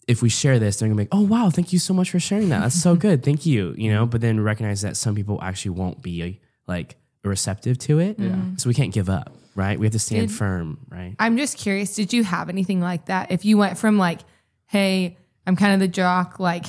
if 0.08 0.22
we 0.22 0.28
share 0.28 0.58
this, 0.58 0.76
they're 0.76 0.88
gonna 0.88 0.96
be 0.96 1.02
like, 1.02 1.08
oh 1.12 1.20
wow, 1.20 1.50
thank 1.50 1.72
you 1.72 1.78
so 1.78 1.94
much 1.94 2.10
for 2.10 2.18
sharing 2.18 2.48
that. 2.48 2.60
That's 2.60 2.80
so 2.80 2.92
mm-hmm. 2.92 3.00
good. 3.00 3.22
Thank 3.22 3.46
you. 3.46 3.74
You 3.76 3.92
know, 3.92 4.06
but 4.06 4.20
then 4.20 4.40
recognize 4.40 4.80
that 4.82 4.96
some 4.96 5.14
people 5.14 5.38
actually 5.42 5.72
won't 5.72 6.02
be 6.02 6.40
like 6.66 6.96
receptive 7.24 7.78
to 7.78 7.98
it. 7.98 8.18
yeah. 8.18 8.36
So 8.56 8.68
we 8.68 8.74
can't 8.74 8.92
give 8.92 9.08
up, 9.08 9.36
right? 9.54 9.78
We 9.78 9.86
have 9.86 9.92
to 9.92 9.98
stand 9.98 10.28
Did- 10.28 10.36
firm, 10.36 10.78
right? 10.88 11.14
I'm 11.18 11.36
just 11.36 11.58
curious, 11.58 11.94
did 11.94 12.12
you 12.12 12.24
have 12.24 12.48
anything 12.48 12.80
like 12.80 13.06
that? 13.06 13.30
If 13.30 13.44
you 13.44 13.58
went 13.58 13.78
from 13.78 13.98
like, 13.98 14.20
hey, 14.66 15.16
I'm 15.48 15.56
kind 15.56 15.72
of 15.72 15.80
the 15.80 15.88
jock, 15.88 16.38
like 16.38 16.66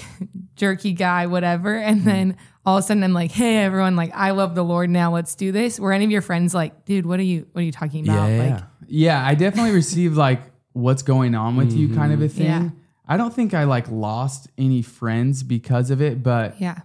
jerky 0.56 0.94
guy, 0.94 1.26
whatever, 1.26 1.76
and 1.76 2.00
hmm. 2.00 2.08
then 2.08 2.38
all 2.66 2.78
of 2.78 2.84
a 2.84 2.88
sudden 2.88 3.04
I'm 3.04 3.14
like, 3.14 3.32
hey 3.32 3.58
everyone, 3.58 3.98
like 3.98 4.12
I 4.16 4.32
love 4.32 4.56
the 4.56 4.64
Lord 4.64 4.90
now, 4.90 5.14
let's 5.14 5.36
do 5.36 5.52
this. 5.52 5.82
Were 5.82 5.92
any 5.92 6.06
of 6.06 6.12
your 6.12 6.22
friends 6.22 6.54
like, 6.54 6.86
dude, 6.86 7.06
what 7.06 7.20
are 7.20 7.24
you 7.24 7.46
what 7.52 7.62
are 7.62 7.66
you 7.66 7.74
talking 7.74 8.08
about? 8.08 8.32
Like 8.32 8.64
Yeah, 8.88 9.26
I 9.26 9.36
definitely 9.36 9.72
received 9.72 10.16
like 10.16 10.42
what's 10.72 11.02
going 11.02 11.36
on 11.36 11.58
with 11.58 11.74
you 11.74 11.94
kind 11.94 12.14
of 12.14 12.22
a 12.22 12.28
mm-hmm. 12.28 12.38
thing. 12.38 12.46
Yeah. 12.46 12.70
I 13.06 13.18
don't 13.18 13.34
think 13.34 13.54
I 13.54 13.66
like 13.66 13.92
lost 13.92 14.48
any 14.58 14.82
friends 14.82 15.44
because 15.44 15.92
of 15.92 16.02
it, 16.02 16.24
but 16.24 16.62
yeah. 16.62 16.80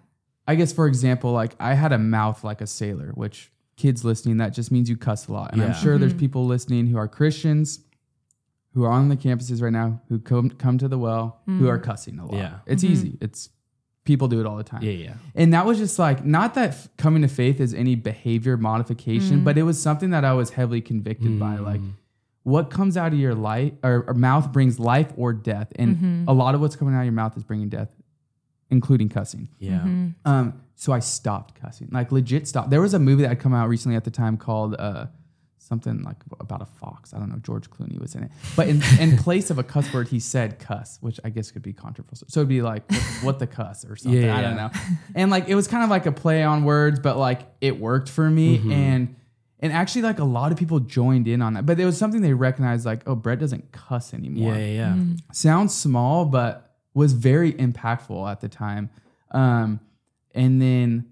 I 0.49 0.57
guess 0.57 0.73
for 0.73 0.89
example, 0.89 1.31
like 1.31 1.55
I 1.61 1.75
had 1.75 1.93
a 1.93 1.99
mouth 1.99 2.43
like 2.43 2.61
a 2.61 2.67
sailor, 2.67 3.13
which 3.15 3.53
kids 3.77 4.05
listening, 4.05 4.39
that 4.39 4.53
just 4.53 4.73
means 4.73 4.91
you 4.91 4.97
cuss 4.97 5.29
a 5.29 5.33
lot. 5.33 5.53
And 5.53 5.63
I'm 5.63 5.69
Yeah. 5.69 5.75
sure 5.75 5.99
there's 5.99 6.13
mm-hmm. 6.13 6.19
people 6.19 6.47
listening 6.47 6.89
who 6.89 6.97
are 6.97 7.07
Christians 7.07 7.84
who 8.75 8.85
are 8.85 8.91
on 8.91 9.09
the 9.09 9.17
campuses 9.17 9.63
right 9.63 9.73
now 9.73 10.01
who 10.09 10.19
come 10.19 10.51
come 10.51 10.79
to 10.79 10.89
the 10.89 10.99
well 10.99 11.41
who 11.47 11.69
are 11.69 11.79
mm-hmm. 11.79 11.85
cussing 11.85 12.19
a 12.19 12.27
lot. 12.27 12.35
Yeah. 12.35 12.59
It's 12.67 12.83
mm-hmm. 12.83 12.93
easy. 12.93 13.19
It's 13.21 13.51
people 14.05 14.29
do 14.29 14.41
it 14.41 14.47
all 14.47 14.57
the 14.57 14.65
time. 14.65 14.83
Yeah, 14.83 14.91
yeah. 14.91 15.15
And 15.35 15.53
that 15.55 15.65
was 15.65 15.79
just 15.79 15.99
like 15.99 16.25
not 16.25 16.55
that 16.55 16.71
f- 16.71 16.89
coming 16.97 17.23
to 17.23 17.29
faith 17.29 17.61
is 17.61 17.73
any 17.73 17.95
behavior 17.95 18.57
modification, 18.57 19.41
mm. 19.41 19.45
but 19.45 19.57
it 19.57 19.63
was 19.63 19.81
something 19.81 20.11
that 20.11 20.25
I 20.25 20.35
was 20.35 20.51
heavily 20.51 20.81
convicted 20.81 21.39
by. 21.39 21.57
Like 21.57 21.81
mm. 21.81 21.93
what 22.43 22.71
comes 22.71 22.97
out 22.97 23.13
of 23.13 23.19
your 23.19 23.35
life 23.35 23.73
or, 23.83 24.05
or 24.07 24.15
mouth 24.15 24.53
brings 24.53 24.79
life 24.79 25.13
or 25.17 25.33
death, 25.33 25.73
and 25.77 25.97
mm-hmm. 25.97 26.25
a 26.29 26.33
lot 26.33 26.55
of 26.55 26.61
what's 26.61 26.77
coming 26.77 26.95
out 26.95 27.01
of 27.01 27.07
your 27.07 27.13
mouth 27.13 27.37
is 27.37 27.45
bringing 27.45 27.69
death, 27.69 27.89
including 28.71 29.09
cussing. 29.09 29.49
Yeah. 29.59 29.83
Um, 30.25 30.61
so 30.75 30.93
I 30.93 30.99
stopped 30.99 31.61
cussing, 31.61 31.89
like 31.93 32.11
legit 32.13 32.49
stopped. 32.49 32.71
There 32.71 32.81
was 32.81 32.95
a 32.95 32.99
movie 32.99 33.23
that 33.23 33.29
had 33.29 33.41
come 33.41 33.55
out 33.55 33.69
recently 33.69 33.97
at 33.97 34.05
the 34.05 34.11
time 34.11 34.37
called 34.37 34.75
uh, 34.79 35.07
something 35.67 36.03
like 36.03 36.17
about 36.41 36.63
a 36.63 36.67
fox. 36.67 37.13
I 37.15 37.19
don't 37.19 37.29
know. 37.31 37.39
George 37.43 37.71
Clooney 37.71 37.99
was 38.01 38.15
in 38.15 38.25
it, 38.25 38.31
but 38.57 38.69
in, 38.69 38.83
in 39.01 39.17
place 39.27 39.51
of 39.51 39.59
a 39.59 39.63
cuss 39.63 39.93
word, 39.93 40.09
he 40.09 40.21
said 40.21 40.59
cuss, 40.59 40.99
which 41.01 41.19
I 41.25 41.31
guess 41.31 41.51
could 41.51 41.63
be 41.63 41.73
controversial. 41.73 42.27
So 42.31 42.41
it'd 42.41 42.49
be 42.49 42.63
like 42.63 42.89
what, 42.91 43.01
what 43.23 43.39
the 43.39 43.47
cuss 43.47 43.85
or 43.85 43.97
something. 43.97 44.23
Yeah, 44.23 44.37
I 44.37 44.43
don't 44.43 44.57
know. 44.57 44.71
And 45.15 45.31
like 45.31 45.49
it 45.49 45.55
was 45.55 45.67
kind 45.69 45.83
of 45.83 45.91
like 45.91 46.07
a 46.07 46.13
play 46.13 46.43
on 46.43 46.65
words, 46.65 47.01
but 47.01 47.17
like 47.17 47.41
it 47.61 47.81
worked 47.81 48.09
for 48.09 48.29
me 48.31 48.59
Mm-hmm. 48.59 48.73
and. 48.73 49.17
And 49.61 49.73
actually, 49.73 50.03
like 50.03 50.19
a 50.19 50.25
lot 50.25 50.53
of 50.53 50.59
people 50.59 50.79
joined 50.79 51.27
in 51.27 51.41
on 51.41 51.55
that, 51.55 51.65
but 51.65 51.81
it 51.81 51.87
was 51.87 51.97
something 51.97 52.21
they 52.21 52.35
recognized, 52.35 52.85
like, 52.85 53.01
oh, 53.07 53.15
Brett 53.15 53.39
doesn't 53.39 53.73
cuss 53.73 54.13
anymore 54.13 54.53
Yeah, 54.55 54.59
yeah, 54.67 54.95
yeah. 54.95 55.03
sounds 55.33 55.75
small, 55.75 56.27
but 56.27 56.75
was 56.93 57.15
very 57.15 57.55
impactful 57.55 58.31
at 58.31 58.43
the 58.43 58.49
time. 58.51 58.91
Um, 59.31 59.81
and 60.35 60.61
then, 60.61 61.07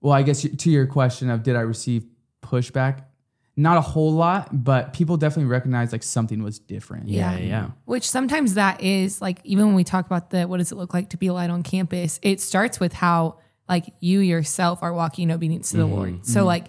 well, 0.00 0.14
I 0.14 0.22
guess 0.22 0.40
to 0.40 0.70
your 0.70 0.86
question 0.86 1.28
of 1.28 1.42
did 1.42 1.54
I 1.54 1.60
receive 1.60 2.06
pushback? 2.42 3.04
Not 3.56 3.76
a 3.76 3.82
whole 3.82 4.12
lot, 4.12 4.48
but 4.64 4.94
people 4.94 5.16
definitely 5.18 5.50
recognized 5.50 5.92
like 5.92 6.02
something 6.02 6.42
was 6.42 6.58
different. 6.58 7.08
Yeah, 7.08 7.32
Yeah. 7.32 7.38
yeah, 7.38 7.46
yeah. 7.46 7.70
Which 7.84 8.08
sometimes 8.08 8.54
that 8.54 8.82
is 8.82 9.20
like, 9.20 9.40
even 9.44 9.66
when 9.66 9.74
we 9.74 9.84
talk 9.84 10.06
about 10.06 10.30
the 10.30 10.44
what 10.48 10.56
does 10.56 10.72
it 10.72 10.76
look 10.76 10.94
like 10.94 11.10
to 11.10 11.16
be 11.16 11.26
a 11.26 11.32
light 11.34 11.50
on 11.50 11.62
campus, 11.62 12.18
it 12.22 12.40
starts 12.40 12.80
with 12.80 12.94
how 12.94 13.38
like 13.68 13.92
you 14.00 14.20
yourself 14.20 14.82
are 14.82 14.92
walking 14.92 15.24
in 15.24 15.30
obedience 15.30 15.70
to 15.70 15.76
the 15.76 15.82
mm-hmm. 15.84 15.94
Lord. 15.94 16.26
So, 16.26 16.40
mm-hmm. 16.40 16.46
like, 16.46 16.64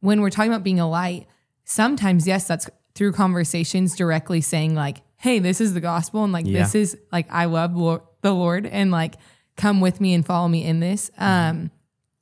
when 0.00 0.20
we're 0.20 0.30
talking 0.30 0.50
about 0.50 0.62
being 0.62 0.80
a 0.80 0.88
light, 0.88 1.26
sometimes, 1.64 2.26
yes, 2.26 2.46
that's 2.46 2.68
through 2.94 3.12
conversations 3.12 3.96
directly 3.96 4.40
saying, 4.40 4.74
like, 4.74 4.98
hey, 5.16 5.38
this 5.38 5.60
is 5.60 5.74
the 5.74 5.80
gospel. 5.80 6.24
And 6.24 6.32
like, 6.32 6.46
this 6.46 6.74
is 6.74 6.96
like, 7.12 7.26
I 7.30 7.46
love 7.46 7.74
Lord, 7.74 8.02
the 8.22 8.32
Lord. 8.32 8.66
And 8.66 8.90
like, 8.90 9.16
come 9.56 9.80
with 9.80 10.00
me 10.00 10.14
and 10.14 10.24
follow 10.24 10.48
me 10.48 10.64
in 10.64 10.80
this. 10.80 11.10
Mm-hmm. 11.10 11.24
Um, 11.24 11.70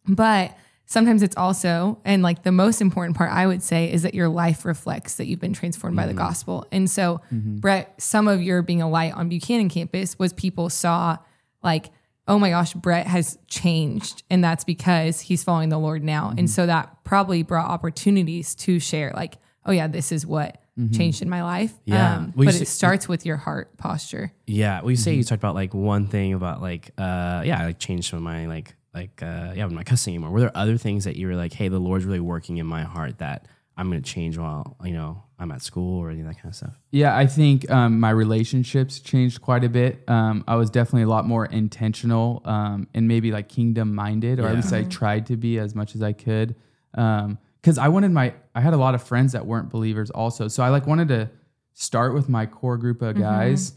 but 0.09 0.57
sometimes 0.87 1.23
it's 1.23 1.37
also, 1.37 1.99
and 2.05 2.23
like 2.23 2.43
the 2.45 2.53
most 2.53 2.81
important 2.81 3.17
part 3.17 3.31
I 3.31 3.47
would 3.47 3.63
say 3.63 3.93
is 3.93 4.03
that 4.03 4.15
your 4.15 4.29
life 4.29 4.65
reflects 4.65 5.17
that 5.17 5.27
you've 5.27 5.41
been 5.41 5.53
transformed 5.53 5.97
by 5.97 6.07
the 6.07 6.15
gospel. 6.15 6.67
And 6.73 6.89
so, 6.89 7.21
Brett, 7.31 7.95
some 8.01 8.29
of 8.29 8.41
your 8.43 8.63
being 8.63 8.81
a 8.83 8.89
light 8.89 9.13
on 9.13 9.29
Buchanan 9.29 9.69
campus 9.69 10.19
was 10.19 10.33
people 10.33 10.71
saw 10.71 11.19
like, 11.63 11.91
oh 12.29 12.39
my 12.39 12.51
gosh, 12.51 12.73
Brett 12.75 13.07
has 13.07 13.39
changed. 13.49 14.23
And 14.31 14.43
that's 14.43 14.65
because 14.65 15.21
he's 15.21 15.45
following 15.45 15.69
the 15.69 15.79
Lord 15.79 16.03
now. 16.03 16.33
And 16.37 16.49
so 16.51 16.67
that 16.67 16.97
probably 17.05 17.43
brought 17.43 17.69
opportunities 17.71 18.55
to 18.57 18.81
share, 18.81 19.13
like, 19.15 19.39
oh 19.65 19.73
yeah, 19.73 19.87
this 19.89 20.11
is 20.13 20.27
what 20.27 20.61
changed 20.93 21.23
in 21.23 21.31
my 21.31 21.43
life. 21.43 21.71
Um, 21.73 21.79
Yeah. 21.87 22.19
Well, 22.35 22.45
but 22.47 22.55
see- 22.55 22.63
it 22.63 22.69
starts 22.69 23.09
with 23.09 23.25
your 23.25 23.37
heart 23.39 23.77
posture. 23.79 24.33
Yeah, 24.47 24.83
well, 24.83 24.91
you 24.91 24.97
say 24.97 25.13
you 25.15 25.21
Mm-hmm. 25.21 25.29
talked 25.29 25.41
about 25.41 25.55
like 25.55 25.73
one 25.73 26.07
thing 26.07 26.35
about 26.35 26.61
like 26.61 26.91
uh 26.99 27.43
yeah, 27.47 27.65
like 27.65 27.79
changed 27.79 28.11
some 28.11 28.19
of 28.19 28.23
my 28.25 28.47
like 28.47 28.75
like 28.97 29.23
uh 29.23 29.53
yeah, 29.55 29.65
I'm 29.65 29.75
not 29.75 29.87
cussing 29.87 30.15
anymore. 30.15 30.31
Were 30.31 30.41
there 30.41 30.57
other 30.57 30.79
things 30.79 31.05
that 31.05 31.17
you 31.17 31.27
were 31.29 31.37
like, 31.37 31.53
hey, 31.53 31.69
the 31.69 31.79
Lord's 31.79 32.05
really 32.05 32.21
working 32.35 32.57
in 32.57 32.67
my 32.67 32.83
heart 32.83 33.19
that 33.19 33.47
I'm 33.77 33.89
gonna 33.91 34.01
change 34.01 34.39
while 34.39 34.77
you 34.83 34.93
know 34.93 35.23
I'm 35.39 35.53
at 35.53 35.63
school 35.63 35.99
or 36.01 36.11
any 36.11 36.21
of 36.21 36.27
that 36.27 36.37
kind 36.37 36.49
of 36.49 36.55
stuff? 36.55 36.75
Yeah, 36.91 37.15
I 37.15 37.27
think 37.27 37.71
um, 37.71 38.01
my 38.01 38.11
relationships 38.11 39.01
changed 39.01 39.43
quite 39.43 39.65
a 39.65 39.69
bit. 39.69 40.03
Um, 40.09 40.45
I 40.49 40.57
was 40.57 40.71
definitely 40.71 41.03
a 41.03 41.09
lot 41.09 41.27
more 41.27 41.45
intentional 41.45 42.41
um, 42.47 42.89
and 42.95 43.07
maybe 43.07 43.31
like 43.31 43.49
kingdom 43.51 43.95
minded, 43.95 44.41
or 44.41 44.47
at 44.49 44.57
least 44.57 44.73
I 44.73 44.85
tried 44.85 45.27
to 45.27 45.37
be 45.37 45.59
as 45.59 45.75
much 45.75 45.95
as 45.95 46.03
I 46.03 46.15
could. 46.15 46.57
Because 46.93 47.77
I 47.79 47.89
wanted 47.89 48.13
my, 48.13 48.33
I 48.55 48.63
had 48.63 48.73
a 48.73 48.79
lot 48.79 48.95
of 48.95 49.03
friends 49.03 49.33
that 49.33 49.45
weren't 49.45 49.69
believers 49.69 50.09
also, 50.11 50.49
so 50.49 50.63
I 50.63 50.71
like 50.71 50.87
wanted 50.87 51.09
to 51.09 51.29
start 51.75 52.15
with 52.15 52.31
my 52.31 52.47
core 52.47 52.79
group 52.79 53.03
of 53.03 53.19
guys, 53.19 53.75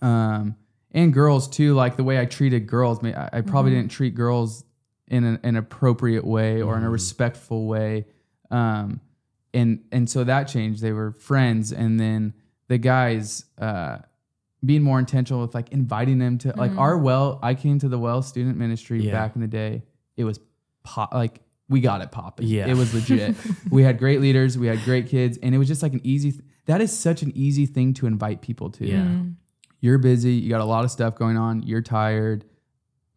um, 0.00 0.56
and 0.92 1.12
girls 1.12 1.48
too. 1.48 1.74
Like 1.74 1.96
the 1.96 2.04
way 2.04 2.18
I 2.20 2.24
treated 2.26 2.66
girls, 2.66 3.02
may- 3.02 3.14
I, 3.14 3.28
I 3.32 3.40
probably 3.40 3.72
didn't 3.72 3.90
treat 3.90 4.14
girls 4.14 4.64
in 5.08 5.24
an, 5.24 5.40
an 5.42 5.56
appropriate 5.56 6.24
way 6.24 6.62
or 6.62 6.76
in 6.78 6.84
a 6.84 6.90
respectful 6.90 7.66
way. 7.66 8.06
Um, 8.50 9.00
and 9.54 9.80
and 9.92 10.08
so 10.08 10.24
that 10.24 10.44
changed. 10.44 10.80
They 10.82 10.92
were 10.92 11.12
friends, 11.12 11.72
and 11.72 11.98
then 12.00 12.32
the 12.68 12.78
guys 12.78 13.44
uh, 13.58 13.98
being 14.64 14.82
more 14.82 14.98
intentional 14.98 15.42
with 15.42 15.54
like 15.54 15.70
inviting 15.72 16.18
them 16.18 16.38
to 16.38 16.54
like 16.56 16.76
our 16.78 16.96
well. 16.96 17.38
I 17.42 17.54
came 17.54 17.78
to 17.80 17.88
the 17.88 17.98
well 17.98 18.22
student 18.22 18.56
ministry 18.56 19.02
Yeah. 19.02 19.12
back 19.12 19.34
in 19.34 19.42
the 19.42 19.48
day. 19.48 19.82
It 20.16 20.24
was 20.24 20.40
pop 20.84 21.12
like 21.12 21.40
we 21.68 21.80
got 21.80 22.00
it 22.02 22.10
popping. 22.10 22.46
Yeah. 22.46 22.66
it 22.66 22.76
was 22.76 22.92
legit. 22.94 23.34
we 23.70 23.82
had 23.82 23.98
great 23.98 24.20
leaders, 24.20 24.56
we 24.58 24.66
had 24.66 24.82
great 24.84 25.08
kids, 25.08 25.38
and 25.42 25.54
it 25.54 25.58
was 25.58 25.68
just 25.68 25.82
like 25.82 25.92
an 25.92 26.00
easy. 26.04 26.32
Th- 26.32 26.44
that 26.66 26.80
is 26.80 26.96
such 26.96 27.22
an 27.22 27.32
easy 27.36 27.66
thing 27.66 27.92
to 27.94 28.06
invite 28.06 28.40
people 28.40 28.70
to. 28.70 28.86
Yeah. 28.86 29.16
You're 29.82 29.98
busy. 29.98 30.32
You 30.32 30.48
got 30.48 30.62
a 30.62 30.64
lot 30.64 30.84
of 30.86 30.90
stuff 30.90 31.16
going 31.16 31.36
on. 31.36 31.62
You're 31.64 31.82
tired. 31.82 32.46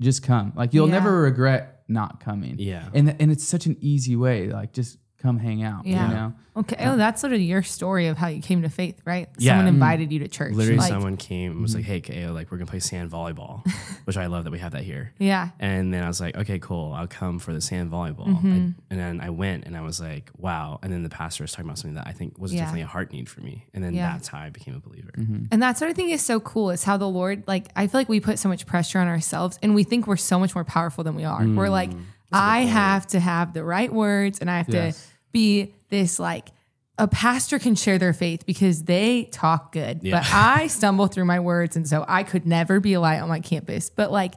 Just 0.02 0.24
come. 0.24 0.52
Like 0.58 0.74
you'll 0.74 0.88
Yeah. 0.88 0.94
never 0.96 1.22
regret 1.22 1.84
not 1.88 2.20
coming. 2.20 2.56
Yeah. 2.60 2.90
And 2.94 3.16
and 3.22 3.32
it's 3.32 3.46
such 3.46 3.66
an 3.68 3.78
easy 3.80 4.16
way. 4.18 4.50
Like 4.50 4.74
just 4.74 4.98
come 5.26 5.40
hang 5.40 5.64
out. 5.64 5.86
Yeah. 5.86 6.08
You 6.08 6.14
know. 6.14 6.34
Okay. 6.58 6.78
Oh, 6.86 6.96
that's 6.96 7.20
sort 7.20 7.34
of 7.34 7.42
your 7.42 7.64
story 7.64 8.08
of 8.08 8.18
how 8.18 8.28
you 8.28 8.42
came 8.42 8.62
to 8.62 8.70
faith, 8.70 9.02
right? 9.04 9.28
Yeah. 9.38 9.52
Someone 9.58 9.66
Mm. 9.66 9.76
invited 9.76 10.12
you 10.14 10.20
to 10.20 10.30
church. 10.30 10.54
Literally, 10.54 10.78
Like, 10.80 10.88
someone 10.88 11.18
came 11.18 11.52
and 11.52 11.62
was 11.62 11.72
Mm-hmm. 11.72 11.80
like, 11.80 11.86
"Hey, 11.86 12.02
Ka'eo, 12.02 12.34
like 12.34 12.50
we're 12.50 12.58
gonna 12.58 12.70
play 12.70 12.80
sand 12.80 13.12
volleyball," 13.12 13.66
which 14.06 14.16
I 14.16 14.28
love 14.28 14.46
that 14.46 14.52
we 14.52 14.60
have 14.60 14.72
that 14.72 14.84
here. 14.84 15.12
Yeah. 15.20 15.50
And 15.60 15.94
then 15.94 16.02
I 16.04 16.08
was 16.08 16.22
like, 16.22 16.38
"Okay, 16.38 16.60
cool, 16.60 16.94
I'll 16.94 17.08
come 17.08 17.40
for 17.40 17.52
the 17.54 17.60
sand 17.60 17.92
volleyball." 17.92 18.28
Mm-hmm. 18.28 18.52
I- 18.54 18.74
and 18.90 19.00
then 19.00 19.20
I 19.20 19.32
went, 19.32 19.66
and 19.66 19.76
I 19.76 19.82
was 19.82 20.00
like, 20.00 20.30
"Wow!" 20.38 20.80
And 20.82 20.94
then 20.94 21.04
the 21.04 21.10
pastor 21.10 21.44
was 21.44 21.52
talking 21.52 21.66
about 21.66 21.78
something 21.80 21.96
that 21.96 22.08
I 22.08 22.14
think 22.14 22.38
was 22.40 22.54
Yeah. 22.54 22.62
definitely 22.62 22.84
a 22.84 22.88
heart 22.88 23.12
need 23.12 23.28
for 23.28 23.42
me, 23.42 23.66
and 23.74 23.84
then 23.84 23.94
Yeah. 23.94 24.14
that's 24.14 24.30
how 24.30 24.38
I 24.38 24.50
became 24.50 24.76
a 24.76 24.80
believer. 24.80 25.12
And 25.52 25.62
that 25.62 25.78
sort 25.78 25.92
of 25.92 25.98
thing 25.98 26.10
is 26.12 26.22
so 26.22 26.40
cool. 26.40 26.70
Is 26.70 26.84
how 26.86 26.96
the 26.96 27.10
Lord, 27.10 27.44
like, 27.48 27.68
I 27.76 27.88
feel 27.88 28.00
like 28.00 28.08
we 28.10 28.22
put 28.22 28.40
so 28.40 28.48
much 28.48 28.66
pressure 28.66 29.00
on 29.00 29.08
ourselves 29.08 29.60
and 29.62 29.76
we 29.76 29.84
think 29.84 30.08
we're 30.08 30.16
so 30.16 30.40
much 30.40 30.56
more 30.56 30.64
powerful 30.64 31.04
than 31.04 31.16
we 31.16 31.26
are. 31.26 31.46
We're 31.46 31.70
like, 31.70 31.92
I 32.32 32.62
have 32.62 33.08
to 33.08 33.20
have 33.20 33.54
the 33.54 33.64
right 33.64 33.92
words 33.94 34.40
and 34.40 34.50
I 34.50 34.58
have 34.58 34.70
Yes. 34.70 34.98
to 35.02 35.15
be 35.36 35.76
this, 35.90 36.18
like, 36.18 36.50
a 36.98 37.10
pastor 37.10 37.60
can 37.60 37.76
share 37.76 37.98
their 38.00 38.14
faith 38.14 38.46
because 38.46 38.84
they 38.84 39.26
talk 39.26 39.74
good, 39.74 40.00
Yeah. 40.02 40.20
but 40.20 40.34
I 40.34 40.68
stumble 40.68 41.08
through 41.08 41.26
my 41.26 41.42
words. 41.42 41.76
And 41.76 41.86
so 41.86 42.06
I 42.08 42.24
could 42.24 42.46
never 42.48 42.80
be 42.80 42.94
a 42.94 43.02
light 43.02 43.20
on 43.20 43.28
my 43.28 43.42
campus. 43.42 43.90
But, 43.90 44.14
like, 44.14 44.36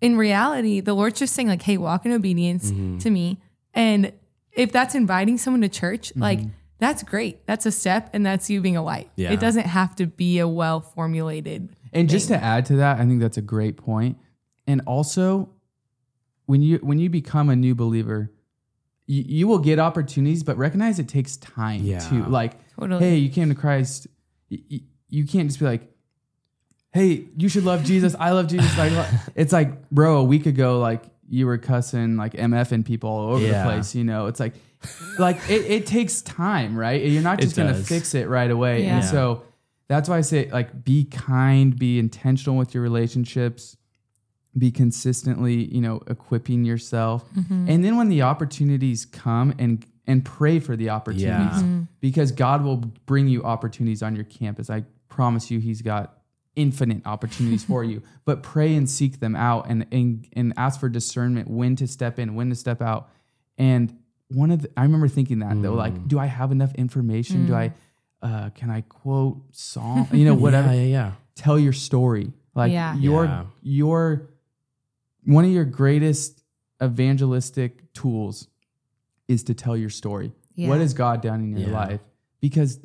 in 0.00 0.16
reality, 0.16 0.80
the 0.80 0.94
Lord's 0.94 1.18
just 1.18 1.34
saying, 1.34 1.48
like, 1.48 1.62
hey, 1.62 1.76
walk 1.76 2.06
in 2.06 2.12
obedience 2.12 2.70
mm-hmm. 2.70 2.98
to 2.98 3.10
me. 3.10 3.38
And 3.74 4.12
if 4.52 4.70
that's 4.70 4.94
inviting 4.94 5.36
someone 5.36 5.62
to 5.62 5.68
church, 5.68 6.10
mm-hmm. 6.10 6.22
like, 6.22 6.40
that's 6.78 7.02
great. 7.02 7.44
That's 7.46 7.66
a 7.66 7.72
step, 7.72 8.10
and 8.12 8.24
that's 8.24 8.48
you 8.48 8.60
being 8.60 8.76
a 8.76 8.82
light. 8.82 9.10
Yeah. 9.16 9.32
It 9.32 9.40
doesn't 9.40 9.66
have 9.66 9.96
to 9.96 10.06
be 10.06 10.38
a 10.38 10.46
well 10.48 10.80
formulated. 10.80 11.68
And 11.92 12.08
just 12.08 12.28
to 12.28 12.42
add 12.42 12.66
to 12.66 12.76
that, 12.76 13.00
I 13.00 13.04
think 13.04 13.20
that's 13.20 13.36
a 13.36 13.42
great 13.42 13.76
point. 13.76 14.16
And 14.66 14.80
also, 14.86 15.50
when 16.46 16.62
you 16.62 16.78
when 16.78 16.98
you 16.98 17.10
become 17.10 17.50
a 17.50 17.56
new 17.56 17.74
believer, 17.74 18.30
you, 19.12 19.24
you 19.38 19.48
will 19.48 19.58
get 19.58 19.78
opportunities, 19.78 20.42
but 20.42 20.56
recognize 20.56 20.98
it 20.98 21.08
takes 21.08 21.36
time 21.36 21.82
Yeah. 21.82 21.98
to 22.10 22.24
like. 22.26 22.52
Totally. 22.78 23.00
Hey, 23.04 23.16
you 23.16 23.28
came 23.30 23.48
to 23.48 23.54
Christ. 23.54 24.06
y- 24.50 24.58
y- 24.70 24.80
You 25.12 25.24
can't 25.26 25.48
just 25.48 25.58
be 25.58 25.66
like, 25.66 25.82
"Hey, 26.92 27.24
you 27.36 27.48
should 27.48 27.64
love 27.64 27.82
Jesus. 27.84 28.14
I 28.18 28.30
love 28.30 28.46
Jesus." 28.46 28.76
Like, 28.78 28.92
it's 29.34 29.52
like, 29.52 29.90
bro, 29.90 30.18
a 30.18 30.24
week 30.24 30.46
ago, 30.46 30.78
like 30.78 31.02
you 31.28 31.46
were 31.46 31.58
cussing 31.58 32.16
like 32.16 32.32
MF 32.34 32.72
and 32.72 32.84
people 32.84 33.10
all 33.10 33.30
over 33.34 33.44
Yeah. 33.44 33.64
the 33.64 33.70
place. 33.70 33.94
You 33.94 34.04
know, 34.04 34.26
it's 34.26 34.40
like, 34.40 34.54
like 35.18 35.36
it, 35.48 35.62
it 35.70 35.86
takes 35.86 36.22
time, 36.22 36.76
right? 36.76 37.04
You're 37.04 37.22
not 37.22 37.40
just 37.40 37.56
gonna 37.56 37.74
fix 37.74 38.14
it 38.14 38.28
right 38.28 38.50
away. 38.50 38.84
Yeah. 38.84 38.96
And 38.96 39.04
so 39.04 39.42
that's 39.88 40.08
why 40.08 40.18
I 40.18 40.22
say 40.22 40.48
like 40.50 40.84
be 40.84 41.04
kind, 41.04 41.76
be 41.78 41.98
intentional 41.98 42.56
with 42.56 42.74
your 42.74 42.82
relationships, 42.82 43.76
be 44.56 44.70
consistently, 44.70 45.64
you 45.72 45.80
know, 45.80 46.02
equipping 46.06 46.64
yourself. 46.64 47.24
Mm-hmm. 47.34 47.68
And 47.68 47.84
then 47.84 47.96
when 47.96 48.08
the 48.08 48.22
opportunities 48.22 49.04
come 49.04 49.54
and 49.58 49.84
and 50.06 50.24
pray 50.24 50.58
for 50.58 50.74
the 50.76 50.90
opportunities 50.90 51.26
Yeah. 51.28 51.62
Mm-hmm. 51.62 51.82
because 52.00 52.32
God 52.32 52.64
will 52.64 52.78
bring 53.06 53.28
you 53.28 53.44
opportunities 53.44 54.02
on 54.02 54.16
your 54.16 54.24
campus. 54.24 54.68
I 54.68 54.84
promise 55.08 55.50
you 55.52 55.60
he's 55.60 55.82
got 55.82 56.18
infinite 56.56 57.02
opportunities 57.06 57.64
for 57.64 57.84
you. 57.84 58.02
But 58.24 58.42
pray 58.42 58.74
and 58.74 58.88
seek 58.88 59.20
them 59.20 59.36
out 59.36 59.66
and 59.68 59.86
and 59.92 60.26
and 60.34 60.52
ask 60.56 60.80
for 60.80 60.88
discernment 60.88 61.48
when 61.48 61.76
to 61.76 61.86
step 61.86 62.18
in, 62.18 62.34
when 62.34 62.48
to 62.50 62.56
step 62.56 62.82
out. 62.82 63.08
And 63.58 63.96
one 64.28 64.50
of 64.50 64.62
the, 64.62 64.70
I 64.76 64.82
remember 64.82 65.08
thinking 65.08 65.40
that 65.40 65.60
though, 65.62 65.74
like, 65.74 65.94
mm. 65.94 66.08
do 66.08 66.18
I 66.18 66.26
have 66.26 66.52
enough 66.52 66.74
information? 66.74 67.46
Do 67.46 67.54
I 67.54 67.68
mm. 67.68 67.74
uh, 68.46 68.50
can 68.50 68.70
I 68.70 68.82
quote 68.82 69.42
song? 69.52 70.08
You 70.12 70.24
know, 70.24 70.34
whatever. 70.34 70.68
Yeah, 70.68 70.82
yeah, 70.82 70.86
yeah. 70.86 71.12
Tell 71.36 71.58
your 71.58 71.72
story. 71.72 72.32
Like 72.54 72.72
Yeah. 72.72 72.96
your 72.96 73.24
Yeah. 73.24 73.44
your 73.62 74.29
one 75.24 75.44
of 75.44 75.50
your 75.50 75.64
greatest 75.64 76.42
evangelistic 76.82 77.92
tools 77.92 78.48
is 79.28 79.42
to 79.44 79.54
tell 79.54 79.76
your 79.76 79.90
story. 79.90 80.32
Yeah. 80.54 80.68
What 80.68 80.80
has 80.80 80.92
God 80.94 81.22
done 81.22 81.40
in 81.40 81.56
your 81.56 81.70
Yeah. 81.70 81.74
life? 81.74 82.00
Because 82.40 82.80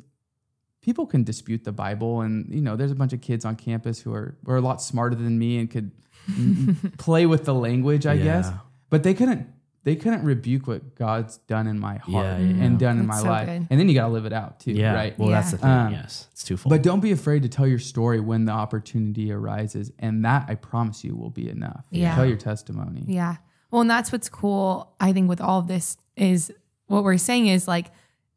people 0.82 1.06
can 1.06 1.24
dispute 1.24 1.64
the 1.64 1.72
Bible, 1.72 2.20
and 2.20 2.52
you 2.54 2.60
know, 2.60 2.76
there's 2.76 2.90
a 2.92 2.94
bunch 2.94 3.12
of 3.12 3.20
kids 3.20 3.44
on 3.44 3.56
campus 3.56 4.00
who 4.00 4.12
are 4.14 4.36
who 4.44 4.52
are 4.52 4.56
a 4.56 4.60
lot 4.60 4.80
smarter 4.82 5.16
than 5.16 5.38
me 5.38 5.58
and 5.58 5.70
could 5.70 5.90
play 6.98 7.26
with 7.26 7.44
the 7.44 7.54
language, 7.54 8.06
I 8.06 8.16
guess. 8.16 8.50
But 8.90 9.02
they 9.02 9.14
couldn't 9.14 9.48
they 9.86 9.94
couldn't 9.94 10.24
rebuke 10.24 10.66
what 10.66 10.96
God's 10.96 11.38
done 11.46 11.68
in 11.68 11.78
my 11.78 11.96
heart 11.98 12.24
Yeah, 12.26 12.38
yeah, 12.38 12.64
and 12.64 12.72
yeah. 12.72 12.88
done 12.88 12.98
in 12.98 13.06
my 13.06 13.18
so 13.20 13.28
life. 13.28 13.46
good. 13.46 13.68
And 13.70 13.78
then 13.80 13.88
you 13.88 13.94
got 13.94 14.08
to 14.08 14.12
live 14.12 14.26
it 14.26 14.32
out 14.32 14.58
too, 14.58 14.72
Yeah. 14.72 14.92
right? 14.94 15.16
Well, 15.16 15.28
that's 15.28 15.52
the 15.52 15.58
thing. 15.58 15.70
Um, 15.70 15.92
yes, 15.92 16.26
it's 16.32 16.42
twofold. 16.42 16.70
But 16.72 16.82
don't 16.82 16.98
be 16.98 17.12
afraid 17.12 17.42
to 17.44 17.48
tell 17.48 17.68
your 17.68 17.78
story 17.78 18.18
when 18.18 18.46
the 18.46 18.52
opportunity 18.52 19.30
arises, 19.30 19.92
and 20.00 20.24
that 20.24 20.46
I 20.48 20.56
promise 20.56 21.04
you 21.04 21.14
will 21.14 21.30
be 21.30 21.48
enough. 21.48 21.84
Yeah. 21.92 22.16
Tell 22.16 22.26
your 22.26 22.36
testimony. 22.36 23.04
Yeah. 23.06 23.36
Well, 23.70 23.80
and 23.80 23.88
that's 23.88 24.10
what's 24.10 24.28
cool, 24.28 24.92
I 25.00 25.12
think, 25.12 25.28
with 25.28 25.40
all 25.40 25.60
of 25.60 25.68
this 25.68 25.96
is 26.16 26.52
what 26.88 27.04
we're 27.04 27.16
saying 27.16 27.46
is 27.46 27.68
like 27.68 27.92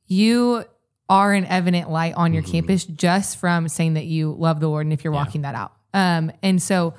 you 0.06 0.64
are 1.10 1.34
an 1.34 1.46
evident 1.46 1.90
light 1.90 2.14
on 2.14 2.32
your 2.34 2.44
campus 2.44 2.86
just 2.86 3.38
from 3.38 3.68
saying 3.68 3.96
that 3.96 4.06
you 4.06 4.34
love 4.38 4.60
the 4.60 4.68
Lord 4.70 4.86
and 4.86 4.94
if 4.94 5.04
you're 5.04 5.14
walking 5.14 5.42
that 5.42 5.56
out. 5.56 5.72
Um, 5.96 6.32
and 6.44 6.62
so 6.62 6.94